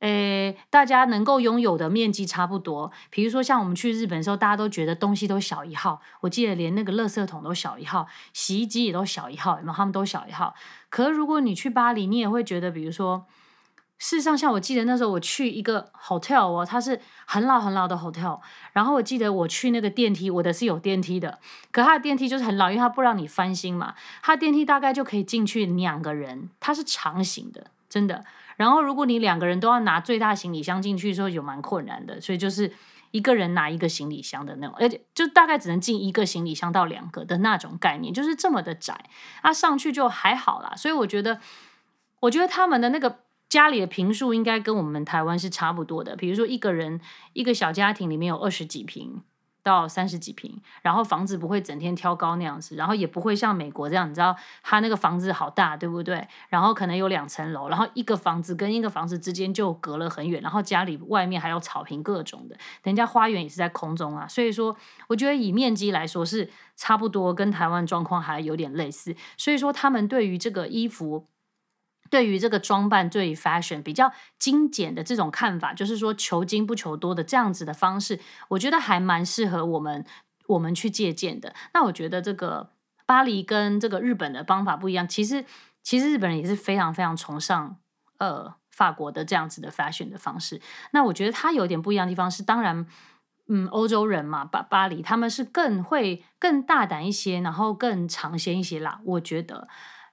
[0.00, 2.90] 诶，大家能够拥有的面积差不多。
[3.10, 6.00] 比如说，像我们去日本的时候，大家都觉得东西都小一号。
[6.20, 9.72] 我记得连那个垃圾桶都小一号，洗衣机也都小一号，有没有？
[9.74, 10.54] 他们都小一号。
[10.88, 13.26] 可是如果你去巴黎，你也会觉得，比如说，
[13.98, 18.40] 事实上，像我记得那时候我去一个 hotel 哦，它是很老很老的 hotel。
[18.72, 21.38] 然后我记得我去那个电梯，我的是有电梯的，
[21.70, 23.94] 可它的电梯就是很老，因为它不让你翻新嘛。
[24.22, 28.24] 它电梯大概就可以进去两个人，它是长形的，真的。
[28.60, 32.70] 然后，如果你两个人都要拿最大行李箱进去的时候，有蛮困难的，所以就是
[33.10, 39.06] 一个人拿一个行李箱的那种，而且就大概只能进一个行李箱到两个的那种概念，就是这么的窄。
[39.40, 41.40] 啊，上去就还好啦，所以我觉得，
[42.20, 46.14] 我觉得他们的那个家里的坪数应该跟我们台湾是差不多的。
[46.14, 47.00] 比如说，一个人
[47.32, 49.22] 一个小家庭里面有二十几坪。
[49.62, 56.26] 到三十几平，然后房子不会整天挑高那样子，然后也不会像美国这样，你知道他那个房子好大，对不对？
[56.48, 64.76] 然后可能有两层楼，然后一个房子跟一个房子之间就隔了很远，然后家里外面还有草坪各种的，人家花园也是在空中啊，所以说
[65.08, 71.26] 我觉得以面积来说是差不多，跟台湾状况还有点类似，所以说他们对于这个衣服。
[72.10, 78.18] 对于这个装扮最 fashion 比较精简的这种看法，就是说求精不求多的这样子的方式，
[78.48, 80.04] 我觉得还蛮适合我们
[80.48, 81.54] 我们去借鉴的。
[81.72, 82.70] 那我觉得这个
[83.06, 85.44] 巴黎跟这个日本的方法不一样，其实
[85.82, 87.76] 其实日本人也是非常非常崇尚
[88.18, 90.60] 呃法国的这样子的 fashion 的方式。
[90.90, 92.84] 那我觉得它有点不一样的地方是，当然
[93.46, 99.68] 嗯欧洲人嘛，巴巴黎他们是更会更大胆一些，然后更尝鲜一些啦，我觉得。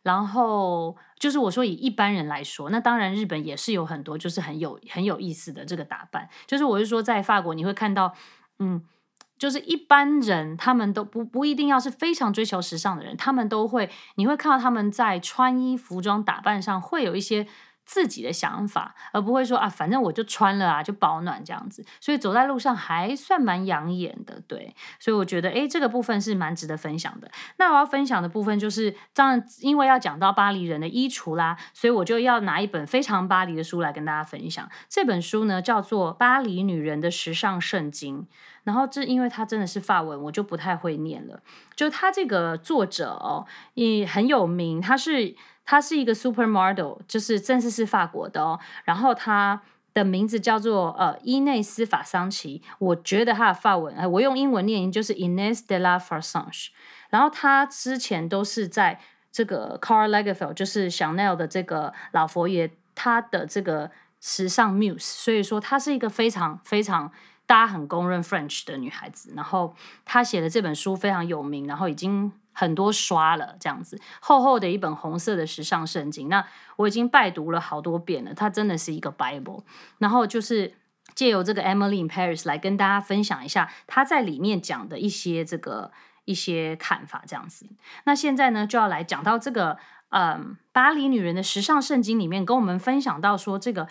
[0.07, 6.29] 然后就是我说以一般人来说，那当然日本也是有很多就是很有很有意思的这个打扮。
[6.45, 8.13] 就是我是说在法国你会看到，
[8.59, 8.81] 嗯，
[9.37, 17.45] 就是一般人，他们都不不一定要是非常追求时尚的人，他们都会，你会看到他们在穿衣服装打扮上会有一些。
[17.87, 27.31] 自己的想法，而不会说啊，反正我就穿了啊，就保暖这样子，所以走在路上还算蛮养眼的，对，所以我觉得诶，这个部分是蛮值得分享的。
[27.55, 34.69] 那我要分享的部分就是，当然因为要讲到巴黎人的衣橱啦，所以我就要拿一本非常巴黎的书来跟大家分享。
[34.89, 38.19] 这本书呢叫做《巴黎女人的时尚圣经》，
[38.65, 41.41] 然后这因为它真的是法文，我就不太会念了。
[41.73, 45.37] 就它这个作者哦，也很有名，他是。
[45.69, 48.57] 她是一个 supermodel，就是正式是法国的哦。
[48.85, 49.61] 然后她
[49.93, 56.69] 的名字叫做呃伊内斯法桑奇，我觉得她的法文，呃，我用英文念音就是 Ines de la Farsanche。
[57.09, 67.11] 然后她之前都是在这个 Karl Lagerfeld，就是 Chanel 的这个老佛爷，他的这个时尚 muse，所以说她是一个非常非常
[67.45, 69.33] 大家很公认 French 的女孩子。
[69.35, 69.75] 然后
[70.05, 72.31] 她写的这本书非常有名，然后已经。
[72.59, 76.43] 很多刷了这样子，厚厚的一本红色的时尚圣经，那
[76.77, 79.61] 我已经拜读了好多遍了，它真的是一个 Bible。
[79.99, 80.73] 然后就是
[81.13, 85.91] 借由这个 Emily in Paris 来跟大家分享一下他在里面讲的一些这个
[86.25, 87.67] 一些看法这样子。
[88.05, 89.77] 那现在呢就要来讲到这个
[90.09, 93.87] 嗯巴黎女人的时尚圣经里面跟我们分享到说这个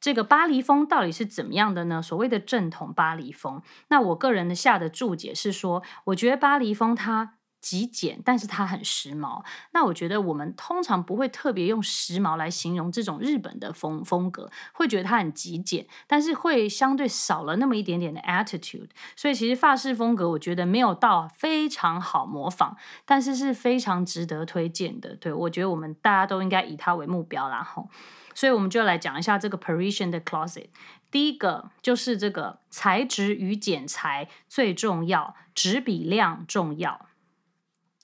[0.00, 2.02] 这个巴黎风到底是怎么样的呢？
[2.02, 7.34] 所谓的正统巴黎风，那我个人的下的注解是说，我觉得巴黎风它。
[7.60, 9.44] 极简，但是它很时髦。
[9.72, 18.88] 那我觉得我们通常不会特别用时髦来形容这种日本的风风格，会觉得它很极简，但是会相对少了那么一点点的 attitude。
[19.16, 25.14] 所以其实法式风格，我觉得没有到非常好模仿，但是是非常值得推荐的。
[25.16, 27.62] 对，我觉得我们大家都应该以它为目标啦。
[27.62, 27.88] 吼，
[28.34, 30.68] 所以我们就来讲一下这个 Parisian 的 closet。
[31.10, 37.07] 第一个就是这个材质与剪裁最重要，质比量重要。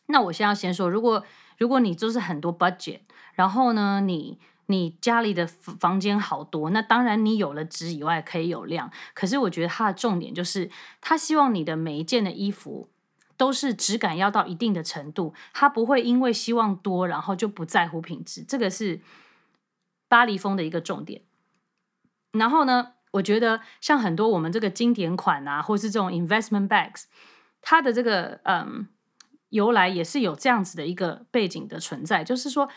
[0.07, 1.25] 那我先要先说，如果
[1.57, 3.01] 如果你就是很多 budget，
[3.35, 8.91] 然后呢，你你家里的房间好多，那当然你有了质以外可以有量。
[9.15, 12.91] 可是我觉得它的重点就是，他希望你的每一件的衣服
[13.37, 18.43] 都是质感要到一定的程度，他不会因为希望多，然后就不在乎品质。
[18.43, 19.01] 这个是
[20.09, 21.23] 巴黎风的一个重点。
[22.33, 27.05] 然后呢，我觉得像很多我们这个经典款啊，或是这种 investment bags，
[27.63, 28.89] 它的这个嗯。
[29.55, 32.69] 由来也是有这样子的一个背景的存在，就是说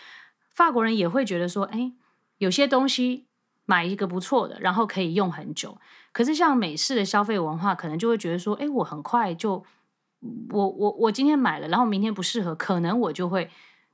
[0.53, 1.91] 法国人也会觉得说，哎，
[2.37, 3.25] 有些东西
[3.65, 5.79] 买一个不错的，然后可以用很久。
[6.11, 9.65] 可是像美式的消费文化，可能就会觉得说，哎，我很快就，
[10.51, 13.49] 我我我今天买了，然后明天不适合，可能我就会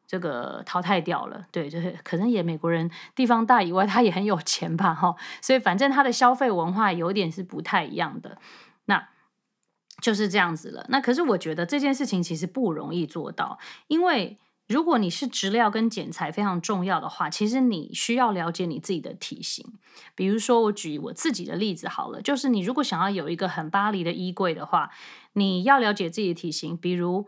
[0.06, 1.46] 这个淘汰掉了。
[1.54, 8.38] 对，就是可能也美国人地方大以外，他也很有钱吧，哈，所以反正他的消费文化有点是不太一样的。
[8.88, 9.08] 那。
[10.02, 10.86] 就是这样子了。
[10.90, 19.74] 那可是我觉得这件事情其实不容易做到，因为如果你是质料跟剪裁非常重要的话，其实你需要了解你自己的体型。
[20.16, 24.90] 比如说，我举我自己的例子好了，就是你如果想要有一个很巴黎的衣柜的话，
[25.34, 26.78] 你要了解自己的体型。
[26.78, 27.28] 比如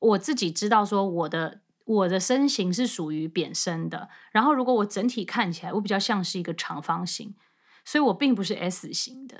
[0.00, 7.34] 我自己知道说我的我的身形是属于扁身的，然后如果我整体看起来我比较像是一个长方形，
[7.84, 9.36] 所以我并不是 S 型的。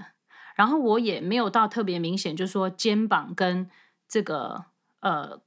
[0.63, 3.69] 然后我也没有到特别明显，就是说肩膀跟
[4.09, 4.67] 这个
[5.01, 5.41] 呃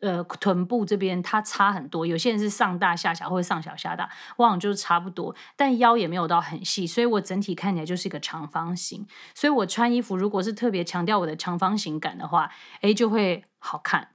[0.00, 2.04] 呃臀部这边它差很多。
[2.04, 5.36] 有些人是上大下小，或者上小下大，往往就是差不多。
[5.54, 9.06] 但腰也没有到很细，所以我整体看起来就是一个长方形。
[9.36, 14.08] 所以我穿衣服如果是特别强调我的长方形感的话，诶，就会好看。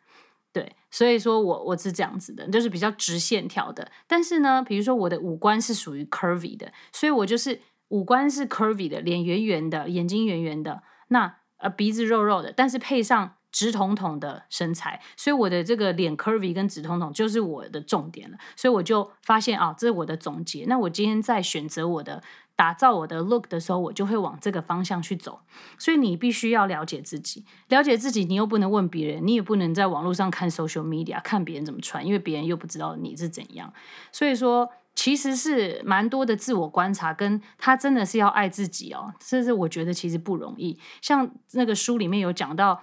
[0.51, 3.89] 对，所以说我我是这样子的，就是比较直线条的。
[4.05, 7.61] 但是呢，比如说我的五官是属于 curvy 的，所以我就是。
[7.89, 18.37] 五官是 curvy 的，脸圆圆的，眼睛圆圆的，那呃鼻子肉肉的，但是配上直筒筒的身材，所以我的这个脸 curvy 跟直筒筒就是我的重点了。
[18.55, 20.65] 所以我就发现啊，这是我的总结。
[20.67, 22.21] 那我今天在选择我的
[22.55, 25.39] 打造我的 look 的时候，我就会往这个方向去走。
[25.79, 33.73] 所以你必须要了解自己，了解自己，你又不能问别人，你也不能在网络上看 social media 看别人怎么穿，因为别人又不知道你是怎样。
[34.11, 34.69] 所以说。
[35.01, 40.77] 其实是蛮多的自我观察，跟他真的是要爱自己哦，这是我觉得其实不容易。
[41.01, 42.81] 像那个书里面有讲到，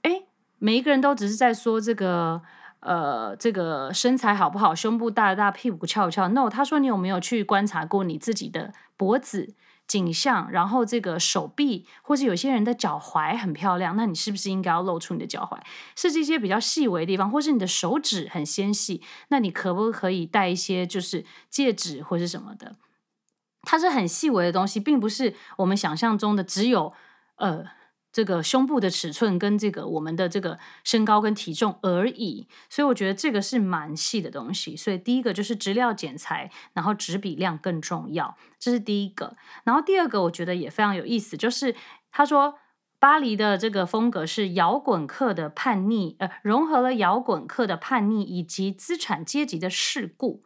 [0.00, 0.22] 哎，
[0.58, 2.40] 每一个人都只是在说这个，
[2.80, 9.54] 呃，这个身材好不好，胸部大不大，屁股翘不翘？No，他说你有没有去观察过你自己的脖子？
[9.88, 15.58] 景象，然后这个手臂，或是有些人的脚踝很漂亮，那你是不是应该要露出你的脚踝？
[15.96, 22.76] 是这些比较细微的地方，或是你的手指很纤细，那你可不可以戴一些就是戒指或是什么的？
[23.62, 26.92] 它是很细微的东西，并不是我们想象中的只有
[27.36, 27.64] 呃
[28.12, 34.76] 这个胸部的尺寸跟这个我们的这个身高跟体重而已，所以我觉得这个是蛮细的东西。
[34.76, 39.36] 所以第一个就是质料剪裁，然后质比量更重要，这是第一个。
[39.64, 41.74] 然后第二个我觉得也非常有意思，就是
[42.10, 42.58] 他说
[42.98, 50.42] 巴黎的这个风格是摇滚客的叛逆，呃，融合了摇滚客的叛逆以及资产阶级的世故。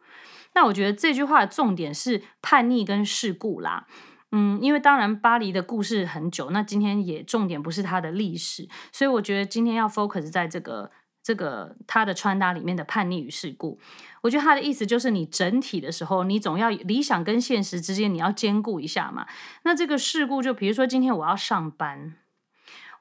[0.53, 3.87] 那我觉得这句话的重点是叛逆跟世故啦。
[4.35, 10.89] 嗯，因为当然巴黎的故事很久，那今天也重点不是它的历史，所以我觉得今天要 focus 在这个
[11.21, 13.79] 这个他的穿搭里面的叛逆与事故。
[14.23, 19.27] 我觉得他的意思就是，你整体的时候，你总要理想跟现实之间你要兼顾一下嘛。
[19.63, 22.15] 那这个事故，就比如说今天我要上班。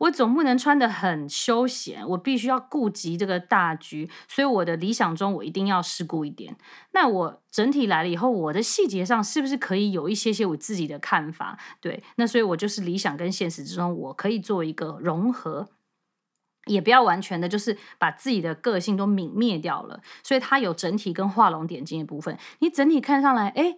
[0.03, 6.57] 我总不能穿得很休闲，我必须要顾及这个大局，所以我的理想中我一定要世故一点。
[6.93, 11.57] 那我整体来了以后，我的细节上是不是可以有一些些我自己的看法？
[11.81, 15.69] 对，那所以我就是理想跟现实之中，我可以做一个融合，
[16.67, 20.01] 也不要完全的就是把自己的个性都泯灭掉了。
[20.25, 23.77] 所以它有整体跟画龙点睛的部分，你整体看上来，哎，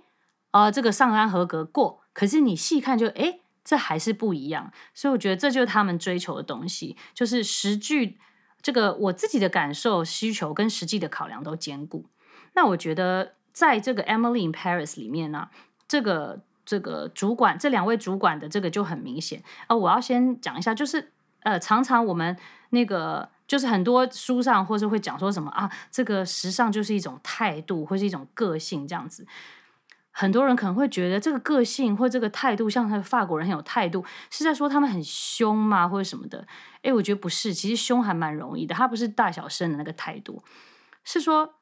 [0.53, 3.41] 啊，这个上单合格过，可是你细看就，哎。
[3.65, 8.19] 这还是不一样，所以我觉得这就是他们追求的东西，就是实际
[8.61, 12.05] 这个我自己的感受、需求跟实际的考量都兼顾。
[12.53, 15.49] 那我觉得在这个 Emily in Paris 里面呢、
[15.89, 19.43] 这个这个主管这两位主管的这个就很明显。
[19.69, 22.37] 呃，我要先讲一下，就是呃，常常我们
[22.71, 29.27] 那个就是很多书上或是会讲说什么啊，这个时尚就是一种态度或是一种个性这样子。
[30.17, 36.47] 很多人可能会觉得这个个性或这个态度，像他的法国人很有态度，是在说他们很凶吗，或者什么的？
[36.83, 38.77] 诶，我觉得不是，其实凶还蛮容易的。
[38.77, 40.45] 他不是大小声的那个态度，
[41.03, 41.57] 是说，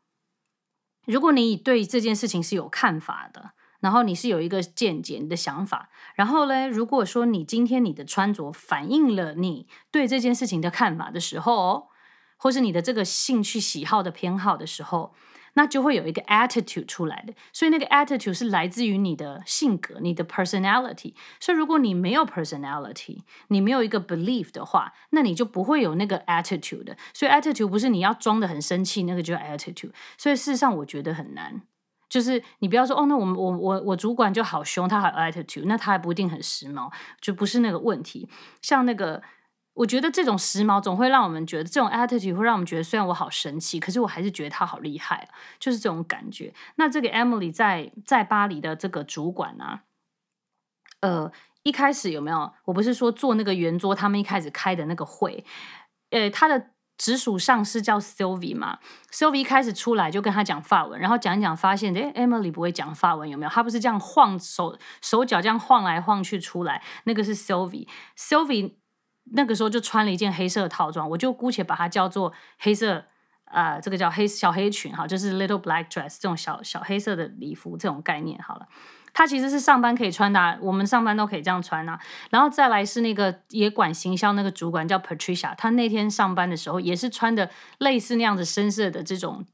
[1.06, 11.88] 如果你对这件事情是有看法的，然后你是有一个见解、你的想法，然后呢，如果说你今天你的穿着反映了你对这件事情的看法的时候，
[12.36, 15.14] 或是你的这个兴趣喜好的偏好的时候。
[15.54, 21.14] 那就会有一个 attitude 出来的，所以那个 attitude 是来自于你的性格、你的 personality。
[21.38, 26.96] 所以如果你没有 personality，你没有一个 belief 的话，那你就不会有那个 attitude 的。
[27.12, 29.92] 所以 attitude 不是你要装得很生气，那个叫 attitude。
[30.16, 31.60] 所以事实上我觉得很难，
[32.08, 38.28] 就是你不要说哦，那我们我我我主管就好凶，他好 attitude，那他还不一定很时髦，就不是那个问题。
[38.62, 39.22] 像那个。
[39.74, 45.26] 我觉得这种时髦总会让我们觉得，这种 attitude 会让我们觉得，虽然我好神奇，可是我还是觉得他好厉害，
[45.58, 46.52] 就是这种感觉。
[46.76, 49.84] 那这个 Emily 在在巴黎的这个主管啊，
[51.00, 51.32] 呃，
[51.62, 52.52] 一开始有没有？
[52.66, 55.42] 我不是说做那个圆桌，他们一开始开的那个会，
[56.10, 56.66] 呃，他的
[56.98, 58.78] 直属上司叫 Sylvie 嘛
[59.10, 63.50] ，Sylvie 一开始出来就跟他讲法文，然后讲一讲，发现诶 Emily 不会讲法文，有没有？
[63.50, 68.74] 他不是这样晃手手脚这样晃来晃去出来，那个是 Sylvie，Sylvie。
[69.30, 73.04] 那个时候就穿了一件黑色套装，我就姑且把它叫做黑色，
[73.44, 78.66] 呃，这个叫黑小黑裙哈，就是 little black dress 这种小小黑色的礼服这种概念好了。
[79.14, 82.00] 它其实是上班可以穿的，我们上班都可以这样穿啊。
[82.30, 89.44] 然后再来是那个也管行销那个主管叫 Patricia，她那天上班的时候也是穿的类似那样子深色的这种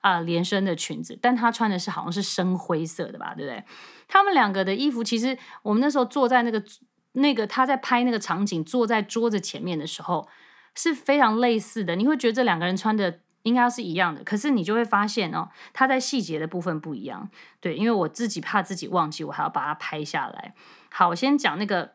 [0.00, 3.62] 啊、连身的裙子，但她穿的是好像是深灰色的吧，对不对？
[4.08, 6.62] 他们两个的衣服其实我们那时候坐在那个。
[7.12, 10.28] 那个他在拍那个场景，坐在桌子前面的时候
[10.74, 11.96] 是非常类似的。
[11.96, 17.28] 你会觉得这两个人穿的应该是一样的，可是你就会发现哦，他在细节的部分不一样。
[17.60, 20.54] 对，因为我自己怕自己忘记，我还要把它拍下来。
[20.90, 21.92] 好，我先讲那个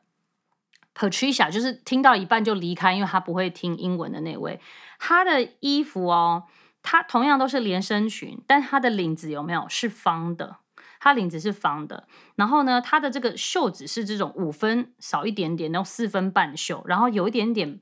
[0.93, 4.59] Patricia，就是听到一半就离开，因为他不会听英文的那位。
[4.99, 6.43] 他的衣服哦，
[6.83, 10.57] 他同样都是连身裙，但他的领子有没有是方的？
[10.99, 17.79] 它领子是方的，然后呢，它的这个袖子是这种五分少一点点，然后四分半袖，然后有一点点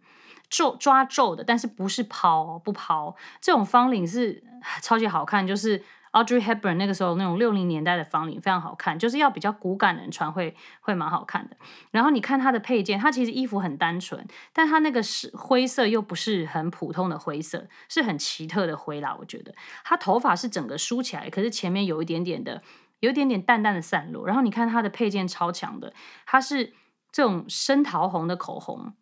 [0.50, 4.44] 皱抓皱的，但是不是抛不抛，这种方领是
[4.82, 11.58] 超级好看，就是 Audrey Hepburn 那个时候那种六零年代的方领非常好看，就是要比较骨感的人穿会会蛮好看的。
[11.92, 19.54] 然后你看它的配件，它其实衣服很单纯，但它那个是灰色又不是很普通的灰色，是很奇特的灰啦，我觉得。
[19.84, 22.62] 它头发是整个梳起来，可是前面有一点点的。
[23.02, 25.94] 有一点点淡淡的散落，然后你看它的配件超强的，
[26.26, 26.74] 它是
[27.12, 28.94] 这种深桃红的口红，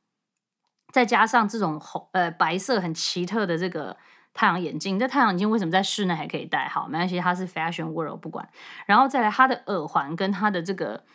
[0.92, 3.96] 再加上这种红呃白色很奇特的这个
[4.34, 5.00] 太阳眼镜。
[5.00, 6.68] 这太阳眼镜为什么在室内还可以戴？
[6.68, 8.50] 好，没关系，它是 Fashion World 不管。
[8.88, 11.06] 然后再来它的耳环跟它的这个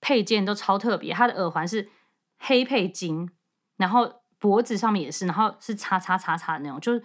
[0.00, 1.90] 配件都超特别，它的耳环是
[2.38, 3.30] 黑配金，
[3.76, 7.02] 然后脖子上面也是，然后是叉叉叉叉的那种，就是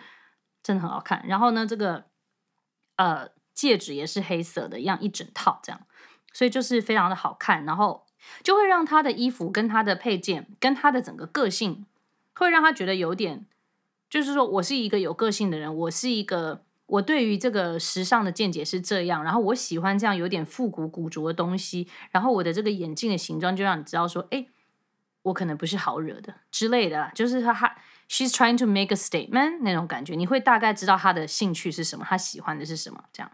[0.63, 1.23] 真的很好看。
[1.27, 2.05] 然后呢，这个
[2.95, 3.29] 呃。
[3.59, 5.81] 戒指也是黑色的，一样一整套这样，
[6.31, 7.65] 所以就是非常的好看。
[7.65, 8.05] 然后
[8.43, 11.85] 就会让他的衣服跟他的配件跟他的整个个性，
[12.35, 13.45] 会让他觉得有点，
[14.09, 16.63] 就是说我是一个有个性的人，我是一个。
[16.89, 24.47] 我对于这个时尚的见解是这样，然后我喜欢这样有点复古古着的东西，然后我的这个眼镜的形状就让你知道说，哎，
[25.21, 27.75] 我可能不是好惹的之类的啦，就是他他
[28.09, 33.31] she's trying to make a statement 那种感觉，你会大概知道他的兴趣是什么，他喜欢的是什么，这样。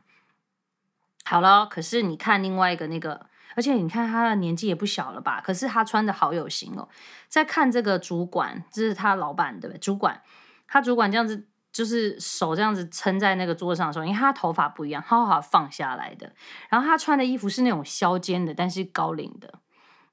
[1.25, 5.41] 好了，可是你看另外一个那个，而且你看他的年纪也不小了吧？
[5.43, 6.87] 可是他穿的好有型哦。
[7.27, 9.79] 在看这个主管，这是他老板对不对？
[9.79, 10.21] 主管，
[10.67, 11.47] 他主管这样子。
[11.75, 16.31] 就是手这样子撑在那个桌上的时候，因为他头发不一样，他好好放下来的。
[16.69, 19.55] 然后他穿的衣服是那种削肩的，但是高领的，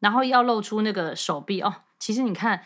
[0.00, 1.72] 然后要露出那个手臂哦。
[2.00, 2.62] 其实你看，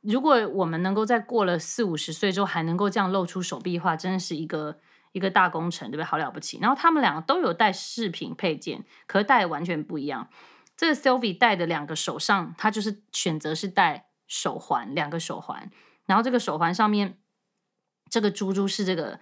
[0.00, 4.78] 如果我们能够在过了四五十岁之后还能够这样露出手臂的话，真的是一个
[5.12, 6.04] 一个大工程，对不对？
[6.04, 6.58] 好了不起。
[6.60, 10.28] 然后他们两个都有戴饰品配件，可是戴完全不一样。
[10.76, 15.70] 这个 Sylvie 戴的两个手上，他就是选择是戴手环，两个手环，
[16.06, 17.18] 然后这个手环上面。
[18.10, 19.20] 这个珠珠是这个，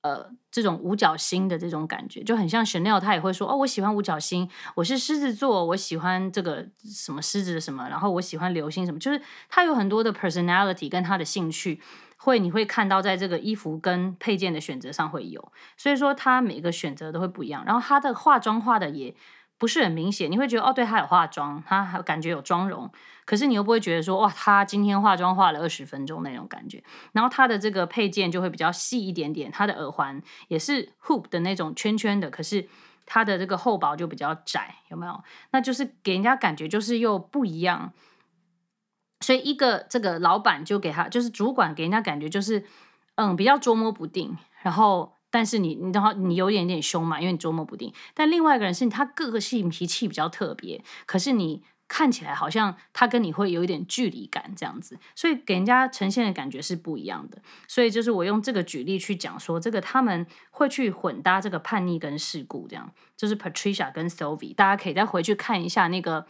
[0.00, 9.20] 呃，这种五角星的这种感觉，就很像 Chanel，他也会说，哦，我喜欢五角星，我是狮子座，我喜欢这个什么狮子的什么，然后我喜欢流星什么，就是
[9.50, 11.82] 他有很多的 personality 跟他的兴趣，
[12.22, 19.14] 会你会看到在这个衣服跟配件的选择上会有，所以说它每个选择都会不一样，然后他的化妆化的也。
[19.58, 22.90] 不是很明显，你会觉得哦，对，他有化妆，他还感觉有妆容，
[23.24, 26.82] 可是你又不会觉得说哇，他今天化妆化了二十分钟那种感觉。
[27.12, 32.66] 然后他的这个配件就会比较细一点点，他的耳环也是 hoop 的那种圈圈的，可是
[33.06, 35.22] 它的这个厚薄就比较窄，有没有？
[35.52, 37.92] 那就是给人家感觉就是又不一样。
[39.22, 42.62] 所以一个这个老板就给他，就是主管给人家感觉就是
[43.14, 45.14] 嗯，比较捉摸不定，然后。
[45.34, 47.90] 但是你，你的话，你有一点点凶嘛，因为你捉摸不定。
[48.12, 57.38] 但另外一个人是他个性脾气比较特别，可是你看起来好像他跟你会有一点距离感这样子，所以给人家呈现的感觉是不一样的。
[57.66, 66.26] 所以就是我用这个举例去讲说，这个他们会去混搭这个叛逆跟世故，这样就是 Patricia 跟 Sylvie，大家可以再回去看一下那个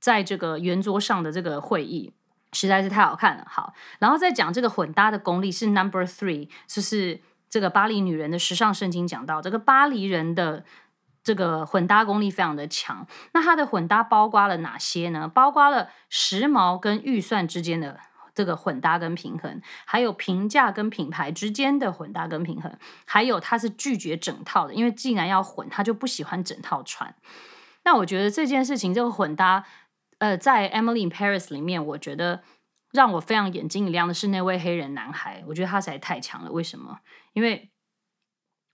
[0.00, 2.12] 在这个圆桌上的这个会议，
[2.52, 3.46] 实在是太好看了。
[3.48, 7.20] 好，然后再讲这个混搭的功力是 Number Three，就是。
[7.52, 10.64] 这个巴黎女人的时尚圣经讲到，这个巴黎人的
[11.24, 13.04] 这个混搭功力非常的强。
[13.32, 15.26] 那它的混搭包括了哪些呢？
[15.26, 17.98] 包括了时髦跟预算之间的
[18.36, 22.72] 这个混搭跟平衡，还有平价跟品牌之间的混搭跟平衡，
[23.04, 27.12] 还有它是拒绝整套的，因为既然要混，他就不喜欢整套穿。
[27.82, 29.64] 那我觉得这件事情，这个混搭，
[30.20, 32.42] 呃，在 Emily in Paris 里面，我觉得。
[32.92, 36.50] 让我非常眼睛一亮的是那位黑人男孩，我觉得他实在太强了。
[36.50, 36.98] 为什么？
[37.34, 37.70] 因为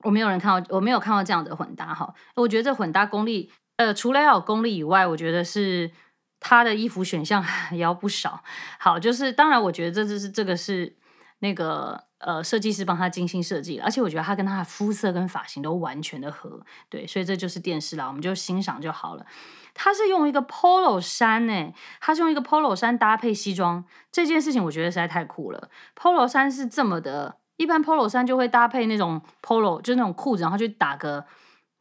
[0.05, 2.14] 我没有人看到，我没有看到这样的混搭哈。
[2.34, 5.90] 我觉得这混搭功力，呃，除了要有功力以外，我觉得是
[6.40, 8.42] 他的衣服选项 也要不少。
[8.78, 10.97] 好，就是当然，我觉得这就是这个是
[11.40, 19.26] 那个呃设计师帮他精心设计，而且我觉得他跟他的肤色跟发型都完全的合，对，所以这就是电视啦，我们就欣赏就好了。
[19.74, 25.68] 他是用一个 polo 衫呢，他是用一个 polo 衫搭配西装，这件事情我觉得实在太酷了。
[25.94, 31.26] polo 衫是这么的，一般 polo 衫就会搭配那种 polo，就那种裤子，然后去打个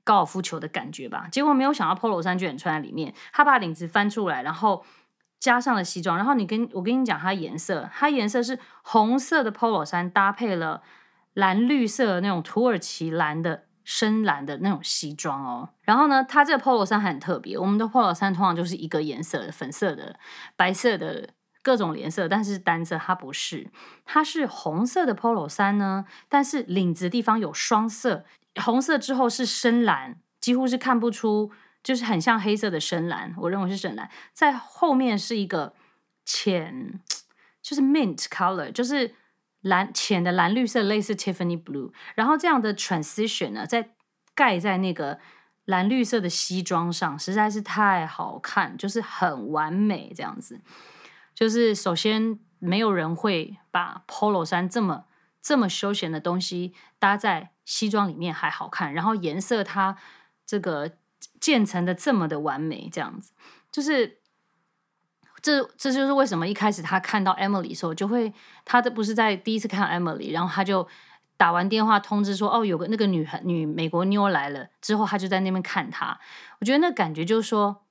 [0.03, 1.29] 高尔夫球的感觉吧。
[1.31, 4.83] 结果没有想到 polo 衫居然穿在里面，他把领子翻出来，然后
[5.45, 10.81] 加上了西装，然后你跟我跟你讲，它颜色，它颜色是红色的 polo 衫搭配了
[11.35, 13.65] 蓝绿色的那种土耳其蓝的。
[13.87, 17.55] 深蓝的那种西装哦，然后呢，它这个 polo 衫很特别。
[17.55, 20.17] 我们的 polo 衫通常就是一个颜色的，粉色的、
[20.55, 21.29] 白色的
[21.61, 23.69] 各种颜色，但是单色它不是，
[24.03, 28.25] 它是红色的 polo 衫呢，但是领子地方有双色，
[28.55, 31.51] 红色之后是深蓝，几乎是看不出，
[31.86, 35.73] 就是很像黑色的深蓝，我认为是深蓝，在后面是一个
[36.25, 36.99] 浅，
[37.61, 39.15] 就是 mint color，就是。
[39.65, 43.95] 蓝浅的蓝绿色，类似 Tiffany blue，然后这样的 transition 呢，在
[44.36, 45.17] 盖在那个
[45.65, 50.61] 蓝绿色的西装上，实在是太好看，就是很完美这样子。
[51.33, 55.05] 就是首先没有人会把 polo 衫这么
[55.41, 59.97] 这么休闲的东西搭在西装里面还好看，然后颜色它
[60.45, 60.91] 这个
[61.45, 63.33] 建成的这么的完美，这样子
[63.71, 64.19] 就是。
[65.41, 68.33] 这这就是为什么一开始他看到 Emily 的时候，就会
[68.63, 70.87] 他这不是在第一次看 Emily，然后他就
[71.37, 76.19] 打完电话通知说，哦，有个那个女孩女美国妞来了，之后他就在那边看她。
[76.59, 77.83] 我觉得那感觉就是说，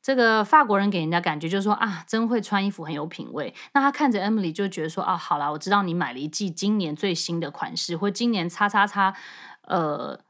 [0.00, 3.52] 这个法国人给人家感觉就是说啊，真会穿衣服，很有品味。
[3.74, 9.16] 那他看着 Emily 就觉得说，啊，好啦，我知道你买了一季今年最新的款式，或今年叉叉叉，
[9.62, 10.20] 呃。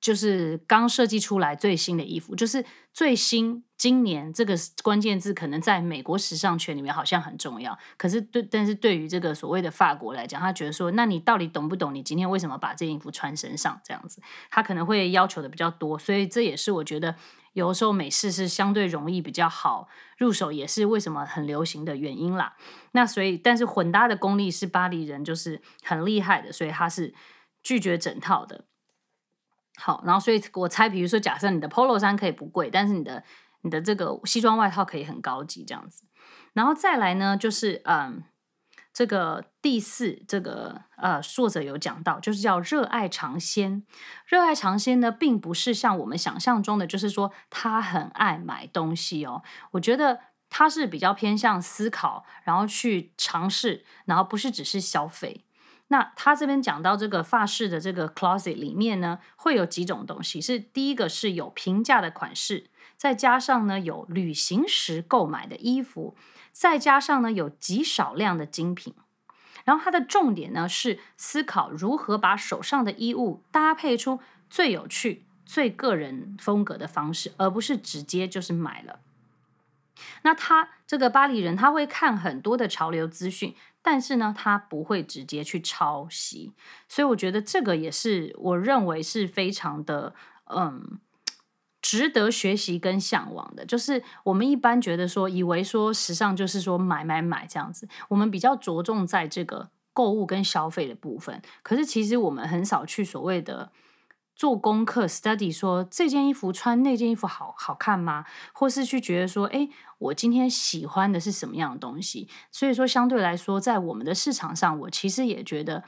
[0.00, 11.94] 就是刚设计出来最新的衣服，就是最新今年这个关键字可能在美国时尚圈里面好像很重要，可是对，但是对于这个所谓的法国来讲，他觉得说，那你到底懂不懂？
[11.94, 14.20] 你今天为什么把这件衣服穿身上这样子？
[14.50, 17.16] 他可能会要求的比较多，所以这也是我觉得
[17.52, 22.54] 有时候美式是相对容易比较好入手，也是为什么很流行的原因啦。
[22.92, 27.14] 那所以，但是混搭的功力是巴黎人就是很厉害的，所以他是
[27.62, 28.64] 拒绝整套的。
[29.80, 33.22] 好，然后所以我猜，比如说，假设你的 Polo 衫可以不贵，但是你的
[33.60, 36.02] 你的这个西装外套可以很高级这样子。
[36.52, 38.24] 然后再来呢，就是嗯，
[38.92, 43.84] 这个第四，这个呃，作者有讲到，就是叫热爱尝鲜。
[44.26, 49.42] 热爱尝鲜呢，并不是像我们想象中的，就是说他很爱买东西哦。
[49.70, 50.18] 我觉得
[50.50, 55.44] 他是比较偏向思考，然后去尝试，然后不是只是消费。
[55.90, 66.14] 那他这边讲到这个发饰的这个 closet 里面呢，会有几种东西，是第一个是有平价的款式，再加上呢有旅行时购买的衣服，
[66.52, 68.94] 再加上呢有极少量的精品。
[69.64, 74.20] 然后它的重点呢是思考如何把手上的衣物搭配出
[74.50, 79.00] 最有趣、最个人风格的方式，而不是直接就是买了。
[80.22, 83.54] 那他这个巴黎人他会看很多的潮流资讯。
[83.82, 86.52] 但是呢，他不会直接去抄袭，
[86.88, 90.14] 所以我觉得这个也是我认为是非常的
[90.46, 90.98] 嗯
[91.80, 93.64] 值得学习跟向往的。
[93.64, 101.40] 就是我们一般觉得说，以为说时尚就是说买买买这样子，我们比较着重在这个购物跟消费的部分。
[101.62, 103.70] 可是其实我们很少去所谓的。
[104.38, 108.24] 做功课，study 说这件衣服穿那件衣服好好看吗？
[108.52, 109.68] 或是去觉得说，诶，
[109.98, 112.28] 我今天喜欢的是什么样的东西？
[112.52, 115.82] 所以说，相对来说，在我们的市场上，我其实也觉得，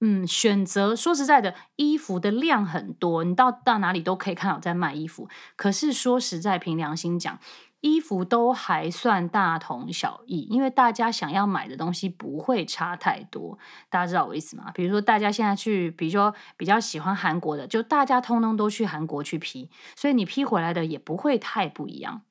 [0.00, 5.28] 嗯，选择说实在的，衣服的量很多，你到到哪里都可以看到在卖衣服。
[5.56, 7.40] 可是说实在，凭良心讲。
[7.82, 13.58] 衣服都还算大同小异，因为大家想要买的东西不会差太多。
[13.90, 14.70] 大家知道我意思吗？
[14.72, 22.22] 比如说，大家现在去，比如说比较喜欢韩国的，就大家通通都去韩国去批，所以你批回来的也不会太不一样。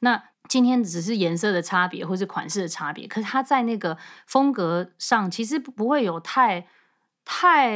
[0.00, 6.66] 那今天只是颜色的差别，或是款式的差别，可是它在那个风格上其实不会有太。
[7.32, 7.70] 太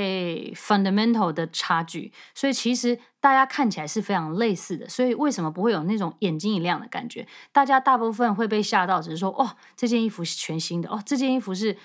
[0.57, 4.89] fundamental 的差距，所以其实大家看起来是非常类似的。
[4.89, 7.25] 所以为什么不会有那种眼睛一亮的感觉？
[7.53, 11.77] 大家大部分会被吓到，只是说哦，这件衣服是全新的哦，这件衣服是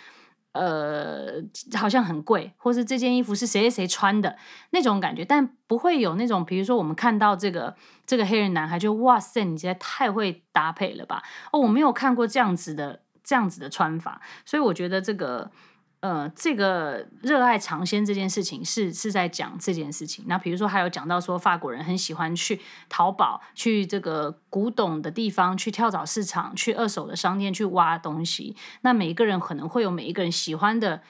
[0.53, 1.33] 呃
[1.77, 4.35] 好像很贵，或是这件衣服是谁谁穿的
[4.71, 7.75] 那种感觉，但不会有那种，比如说我们看到这个
[8.07, 11.21] 这个黑人男孩就哇塞，你现在太会搭配了吧？
[11.51, 15.51] 哦，我没有看过这样子的这样子的穿法，所以我觉得这个。
[16.01, 20.23] 呃，这个热爱尝鲜这件事情是是在讲这件事情。
[20.27, 28.55] 那比如说还有讲到说，法国人很喜欢去淘宝，去这个古董的地方，去跳蚤市场，去二手的商店去挖东西。
[28.81, 31.01] 那每一个人可能会有每一个人喜欢的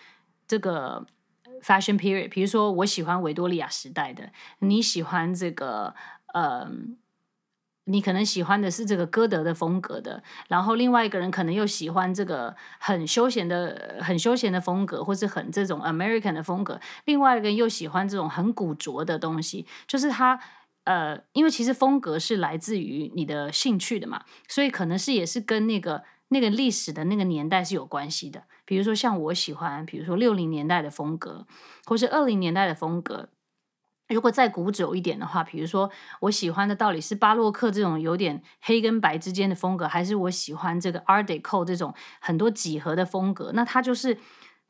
[0.48, 1.06] 这个
[1.62, 2.30] fashion period。
[2.30, 5.94] 比如说我喜欢维多利亚时代的，你喜欢这个
[6.34, 6.68] 呃。
[7.90, 16.80] 你可能喜欢的是这个歌德的风格的，然后另外一个人可能又喜欢这个很休闲的、很休闲的风格，或是很这种 American 的风格。
[17.06, 20.40] 另外一个人又喜欢这种很古拙的东西，就是他
[20.84, 28.44] 呃，因为其实风格是来自于你的兴趣的嘛，所以可能是也是跟那个那个历史的那个年代是有关系的。
[28.66, 31.48] 比如说像我喜欢，比如说六零年代的风格，
[31.86, 33.30] 或是二零年代的风格。
[34.10, 35.90] 如果再古久一点的话，比如说
[36.22, 43.52] 我喜欢的到底是巴洛克这种有点黑跟白之间的风格，还是我喜欢这个 Art Deco 这种很多几何的风格？
[43.54, 44.18] 那它就是。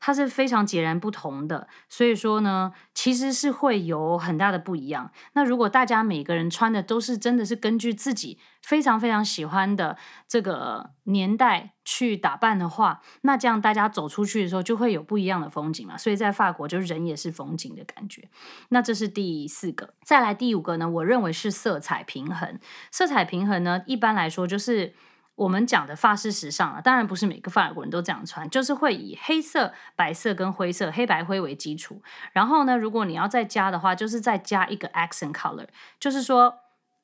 [0.00, 5.12] 它是非常截然不同的，所以说呢，其实是会有很大的不一样。
[5.34, 15.98] 那如果大家每个人穿的都是真的是根据自己非常非常喜欢的这个年代去打扮的话，那这样大家走出去的时候就会有不一样的风景嘛。
[15.98, 18.28] 所以在法国，就是人也是风景的感觉。
[18.70, 20.88] 那这是第四个，再来第五个呢？
[20.88, 22.58] 我认为是色彩平衡。
[22.90, 24.94] 色彩平衡呢，一般来说就是。
[25.40, 32.02] 我们讲的法式时尚啊，当然不是每个法国人都这样穿，就是会以黑色、白色跟灰色、黑白灰为基础。
[32.32, 35.66] 然后呢，如果你要再加的话，就是再加一个 accent color，
[35.98, 36.56] 就是说，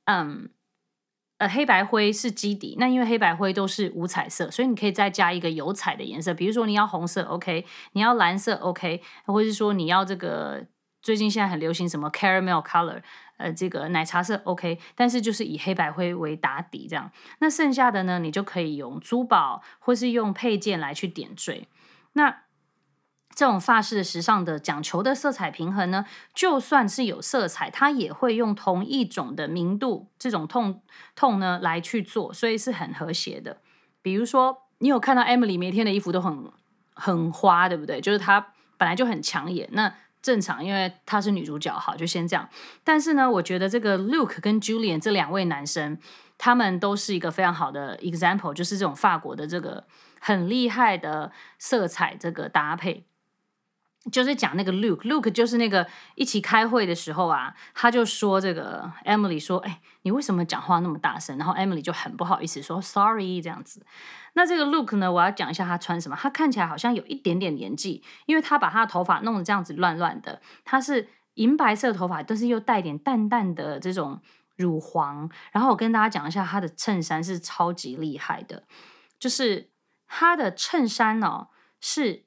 [0.05, 0.51] 嗯，
[1.39, 10.66] 呃，黑白灰是基底，那因为黑白灰都是无彩色，所以你可以再加一个有彩的颜色，比如说你要红色，OK，你要蓝色，OK，或者是说你要这个
[11.01, 13.01] 最近现在很流行什么 caramel color。
[13.37, 17.11] 呃，这个奶茶色 OK，但是就是以黑白灰为打底这样。
[17.39, 21.68] 那剩下的呢，你就可以用珠宝或是用配件来去点缀。
[22.14, 22.43] 那
[23.34, 30.80] 这种法式的时尚的讲求的色彩平衡呢，就算是有色彩，它也会用同一种的明度这种痛
[31.14, 33.59] 痛呢来去做，所以是很和谐的。
[34.01, 36.51] 比如说，你有看到 Emily 每天的衣服都很
[36.95, 38.01] 很花，对不对？
[38.01, 39.93] 就是她本来就很抢眼，那
[40.27, 42.49] 正常，因为她是女主角，好，就先这样。
[42.83, 45.99] 但是呢，我觉得这个 Luke 跟 Julian 这两位男生，
[46.37, 49.85] 他们都是一个非常好的 example，就是这种法国的这个
[50.18, 53.07] 很厉害的色彩这个搭配。
[54.13, 61.37] 就是讲那个 Luke，Luke 就是那个一起开会的时候啊，他就说这个 Emily 说，哎，你为什么讲话那么大声？
[61.37, 63.85] 然后 Emily 就很不好意思说 Sorry 这样子。
[64.35, 66.17] 那这个 Luke 呢，我要讲一下他穿什么。
[66.17, 70.41] 他看起来好像有一点点年纪，因为他把他的头发弄得这样子乱乱的。
[70.65, 74.21] 他是银白色头发，但是又带点淡淡的这种
[74.57, 75.29] 乳黄。
[75.51, 78.65] 然后我跟大家讲一下，他的衬衫是超级厉害的，
[79.19, 79.71] 就是
[80.07, 81.49] 他的衬衫哦
[81.81, 82.26] 是。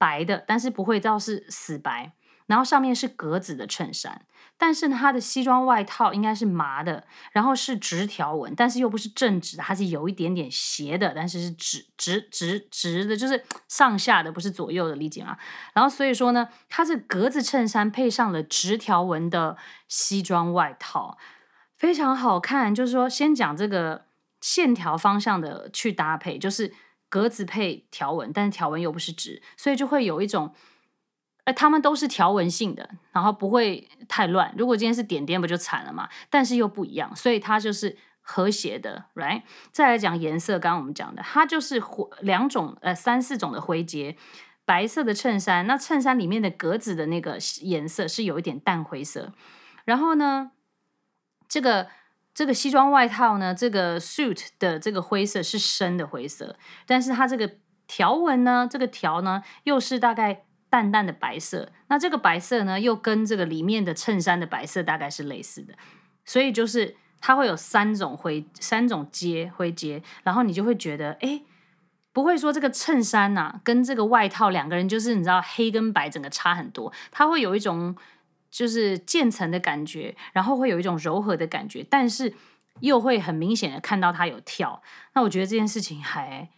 [0.00, 2.14] 白的，但是不会到是死白，
[2.46, 4.24] 然后上面是格子的衬衫，
[4.56, 15.36] 但是呢，它的西装外套应该是麻的，然后是直条纹，但是又不是正直的，它是有一点点斜的，但是是直直直直的，就是上下的，不是左右的，理解吗？
[15.74, 21.18] 然后所以说呢，它是格子衬衫配上了直条纹的西装外套，
[21.76, 22.74] 非常好看。
[22.74, 24.06] 就是说，先讲这个
[24.40, 26.72] 线条方向的去搭配，就是。
[27.10, 30.54] 格子配条纹，但是条纹又不是直，所以就会有一种，
[31.44, 34.54] 呃，他们都是条纹性的，然后不会太乱。
[34.56, 36.08] 如果今天是点点，不就惨了嘛？
[36.30, 39.42] 但是又不一样，所以它就是和谐的，right？
[39.72, 44.16] 再来讲颜色，刚刚我们讲的，它就是灰两种，呃，三四种的灰阶，
[44.64, 49.32] 白色的衬衫，那衬衫里面的格子的那个颜色是有一点淡灰色，
[49.84, 50.52] 然后呢，
[51.48, 51.88] 这个。
[52.40, 61.70] 这个西装外套呢，这个 suit 的这个灰色是深的灰色，但是它这个条纹呢，这个条呢又是大概淡淡的白色。
[61.88, 65.74] 那这个白色呢，又跟这个里面的衬衫的白色大概是类似的，
[66.24, 71.42] 所以就是它会有三种灰，三种阶灰阶，然后你就会觉得，哎，
[72.14, 77.94] 不会说这个衬衫呐、跟这个外套两个人就是你知道黑跟白整个差很多，它会有一种。
[78.50, 82.34] 就是渐层的感觉，然后会有一种柔和的感觉，但是
[82.80, 84.82] 又会很明显的看到它有跳。
[85.14, 86.48] 那我觉得这件事情还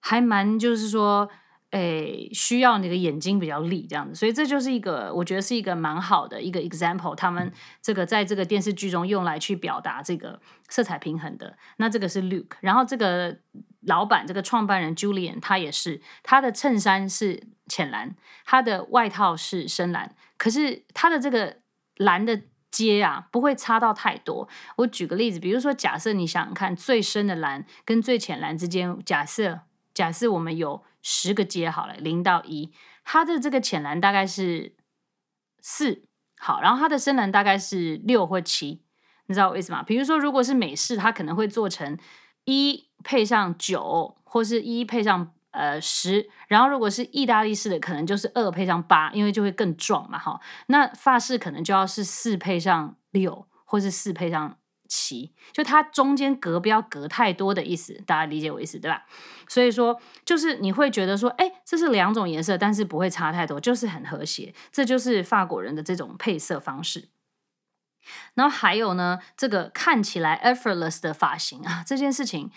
[0.00, 1.28] 还蛮，就是说，
[1.70, 4.14] 诶，需要你的眼睛比较利这样子。
[4.14, 7.14] 所以这就是一个，我觉得是一个蛮好的一个 example。
[7.14, 11.56] 他们这个在这个电视剧中用来去表达这个色彩平衡的。
[11.76, 13.38] 那这个是 Luke，然后这个
[13.82, 20.14] 老板这个创办人 Julian，他也是，他的衬衫是浅蓝，他的外套是深蓝。
[20.42, 21.58] 可是它的这个
[21.98, 24.48] 蓝的阶啊，不会差到太多。
[24.78, 29.60] 我举个例子，比如说，假设你想想看，最深的蓝跟最浅蓝之间，假设
[29.94, 32.72] 假设我们有十个阶好了，零到一，
[33.04, 34.74] 它的这个浅蓝大概是
[35.60, 36.02] 四，
[36.40, 38.82] 好，然后它的深蓝大概是六或七，
[39.26, 39.84] 你知道我意思吗？
[39.84, 41.96] 比如说，如果是美式，它可能会做成
[42.46, 45.32] 一配上九，或是一配上。
[45.52, 50.40] 呃，十，然后如果是意大利式的，可能就是二配上八，因为就会更壮嘛，哈。
[50.66, 54.56] 那法式可能就要是四配上六，或是四配上
[54.88, 59.04] 七，就它中间隔不要隔太多的意思，大家理解我意思对吧？
[59.46, 67.10] 所以说，就是你会觉得说，哎，这是两种颜色，但是不会差太多，就是很和谐，这就是法国人的这种配色方式。
[68.32, 72.50] 然后还有呢，这个看起来 effortless 的发型啊，这件事情。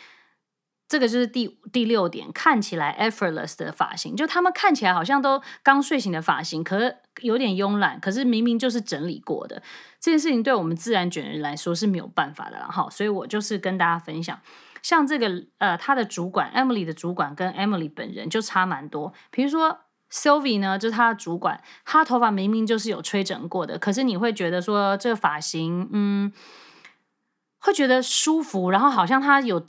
[0.88, 9.64] 这个就是第第六点，看起来 effortless 的发型，就他们看起来好像都刚睡醒的发型，可是有点慵懒，可是明明就是整理过的。
[10.00, 14.40] 这件事情对我们自然卷人来说是没有办法的了哈，所以我就是跟大家分享，
[14.84, 19.12] 像这个呃，他的主管 Emily 的主管跟 Emily 本人就差蛮多。
[19.32, 19.80] 比如说
[20.12, 26.32] Sylvie 呢，就是他的主管，他头发明明就是有吹整过的，可是你会觉得说这个发型，嗯，
[27.58, 29.68] 会觉得舒服，然后好像他有。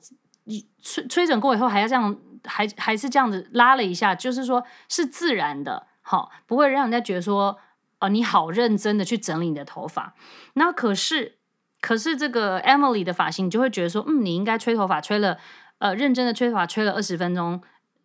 [0.49, 7.59] 你吹吹整过以后还要这样，还还是这样子拉了一下，就是说是自然的，好，不会让人家觉得说，
[7.99, 10.15] 哦，你好认真的去整理你的头发。
[10.55, 11.39] 那可是，
[11.81, 15.37] 可是这个 Emily 的发型，你就会觉得说，嗯，你应该吹头发吹了，
[15.79, 17.61] 呃，认真的吹头发吹了二十分钟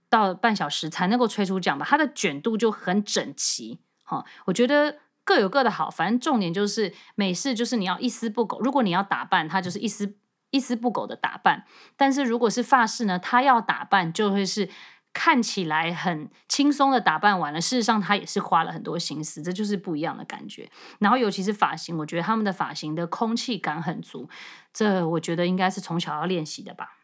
[0.09, 1.85] 到半小时才能够吹出这样吧？
[1.87, 10.15] 它的卷度就很整齐，好，我觉得各有各的好，反正重点就是美式就是你要一丝不苟，如果你要打扮它，就是一丝。
[10.51, 11.65] 一丝不苟的打扮，
[11.97, 14.69] 但是如果是发饰呢，他要打扮就会是
[15.13, 20.69] 看起来很轻松的打扮完了，事实上他也是花了很多心思，这就是不一样的感觉。
[20.99, 24.29] 然后尤其是发型，我觉得他们的发型的空气感很足，
[24.71, 26.97] 这我觉得应该是从小要练习的吧。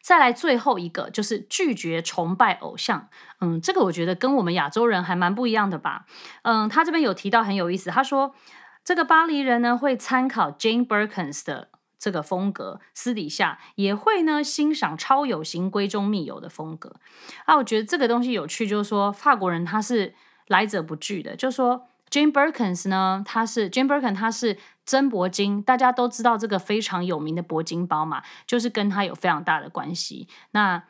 [0.00, 3.08] 再来最后一个就是拒绝崇拜偶像，
[3.40, 6.06] 嗯，这个我觉得跟我们亚洲人还蛮不一样的吧，
[6.42, 8.34] 嗯，他这边有提到很有意思，他说
[8.84, 16.94] 这个巴黎人呢会参考 Jane Birkins 的这个风格，私底下也会呢欣赏超有型闺中密友的风格，
[17.44, 20.14] 啊，我觉得这个东西有趣，就是说法国人他是
[20.48, 21.86] 来者不拒的，就是说。
[22.10, 30.28] Jane Birkins 呢，他是 Jane Birkin，他是真铂金，大家都知道这个非常有名的铂金包嘛，就是跟他有非常大的关系。
[30.52, 30.84] 那，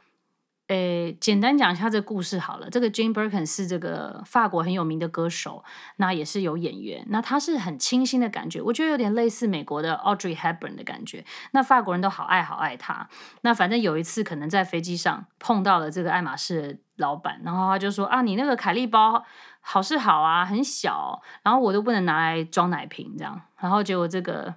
[0.69, 2.71] 诶，简单讲一下这个故事好了。
[2.71, 5.62] 这个 Jane Birkin 是这个法国很有名的歌手，
[5.97, 7.05] 那也是有演员。
[7.11, 11.25] 那他是很清新的感觉，我觉得有点类似美国的 Audrey Hepburn 的感觉。
[11.51, 13.09] 那法国人都好爱好爱他。
[13.43, 19.25] 那反正有一次可能在飞机上碰到了这个爱马仕的老板，然后他就说啊，你那个凯利包。
[19.67, 24.55] 好是好啊，很小，然后我都不能拿来装奶瓶这样，然后结果这个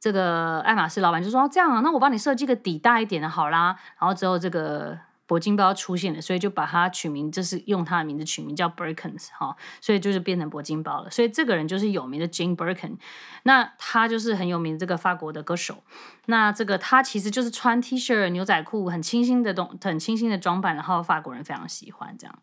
[0.00, 12.96] 这个爱马仕老板就说这样啊，那我帮你设计个底大一点的好啦，然后之后这个铂金包出现了，所以就把它取名，就是用他的名字取名叫 Birkins 哈，所以就是变成铂金包了，所以这个人就是有名的 Jane Birkin，
[13.42, 15.82] 那他就是很有名的这个法国的歌手，
[16.26, 22.38] 那这个他其实就是穿 T 恤牛仔裤，很清新的东，很清新的装扮，然后法国人非常喜欢这样。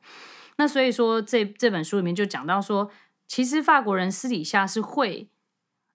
[0.57, 2.91] 那所以说，这这本书里面就讲到说，
[3.27, 5.29] 其实法国人私底下是会，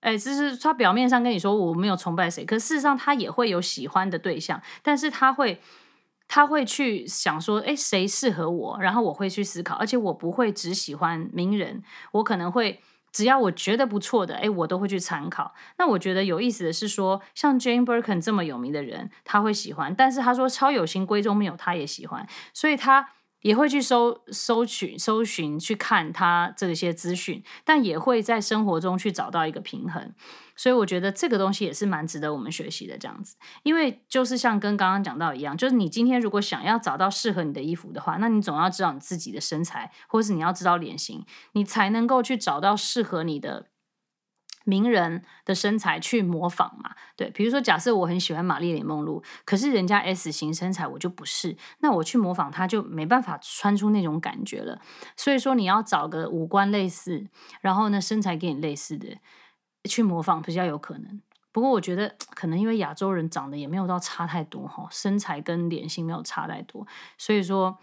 [0.00, 5.60] 哎，就是他表面上跟你说我没有崇拜谁，可事实上他也会有喜欢的对象，但是他会
[6.26, 11.82] 他会去想说，哎，谁适合我，然后我会去思考，而且我不会只喜欢名人，
[12.12, 12.80] 我可能会
[13.12, 15.54] 只要我觉得不错的，哎，我都会去参考。
[15.78, 23.10] 那我觉得有意思的是说，像 Jane Birkin 这么有名的人，他会喜欢，但是他说超有型闺中密友，他也喜欢，所以他。
[23.42, 30.14] 也会去搜搜取、搜寻、去看他这些资讯，但也会在生活中去找到一个平衡。
[30.56, 32.98] 所以我觉得这个东西也是蛮值得我们学习的。
[32.98, 43.66] 这样子，因为就是像跟刚刚讲到一样，就是你今天如果想要找到适合你的衣服的话，那你总要知道你自己的身材，或是你要知道脸型，你才能够去找到适合你的。
[44.70, 54.80] 名人的身材去模仿嘛，对，比如说假设我很喜欢玛丽莲梦露，可是人家 S 型身材我就不是，那我去模仿她就没办法穿出那种感觉了。
[55.16, 57.26] 所以说你要找个五官类似，
[57.60, 59.18] 然后呢身材跟你类似的
[59.88, 61.20] 去模仿比较有可能。
[61.52, 66.86] 不过我觉得 可能因为亚洲人长得也没有到差太多哈，身材跟脸型没有差太多，
[67.18, 67.76] 所以说。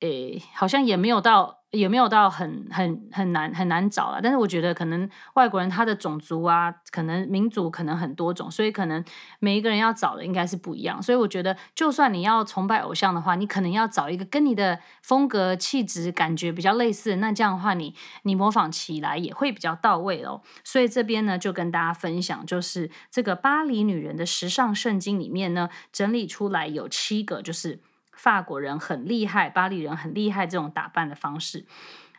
[0.00, 4.20] 诶，好像也没有到，也没有到很很很难很难找了。
[4.22, 9.02] 但是我觉得可能外国人他的种族啊，可能民族可能很多种，所以可能
[9.40, 11.02] 每一个人要找的应该是不一样。
[11.02, 17.94] 所以我觉得，就算你要崇拜偶像的话，你可能要找一个跟你的风格、气质、感觉比较类似，那这样的话你，你
[18.24, 20.42] 你模仿起来也会比较到位哦。
[20.62, 27.80] 所以这边呢，就跟大家分享，就是这个巴黎女人的时尚圣经里面呢，整理出来有七个，就是。
[28.16, 31.66] 法国人很厉害，巴黎人很厉害，这种打扮的方式。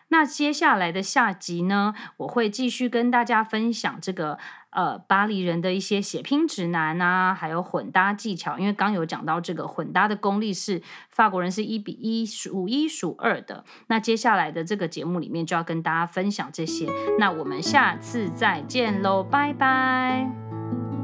[0.09, 4.39] 那接下来的下集呢，我会继续跟大家分享这个
[4.69, 8.57] 呃巴黎人的一些血拼指南啊，还有混搭技巧。
[8.57, 13.65] 因为刚有讲到这个混搭的功力是法国人是一比一数一数二的。
[13.87, 16.89] 那接下来的这个节目里面就要跟大家分享这些。
[17.19, 20.96] 那我们下次再见喽，拜拜。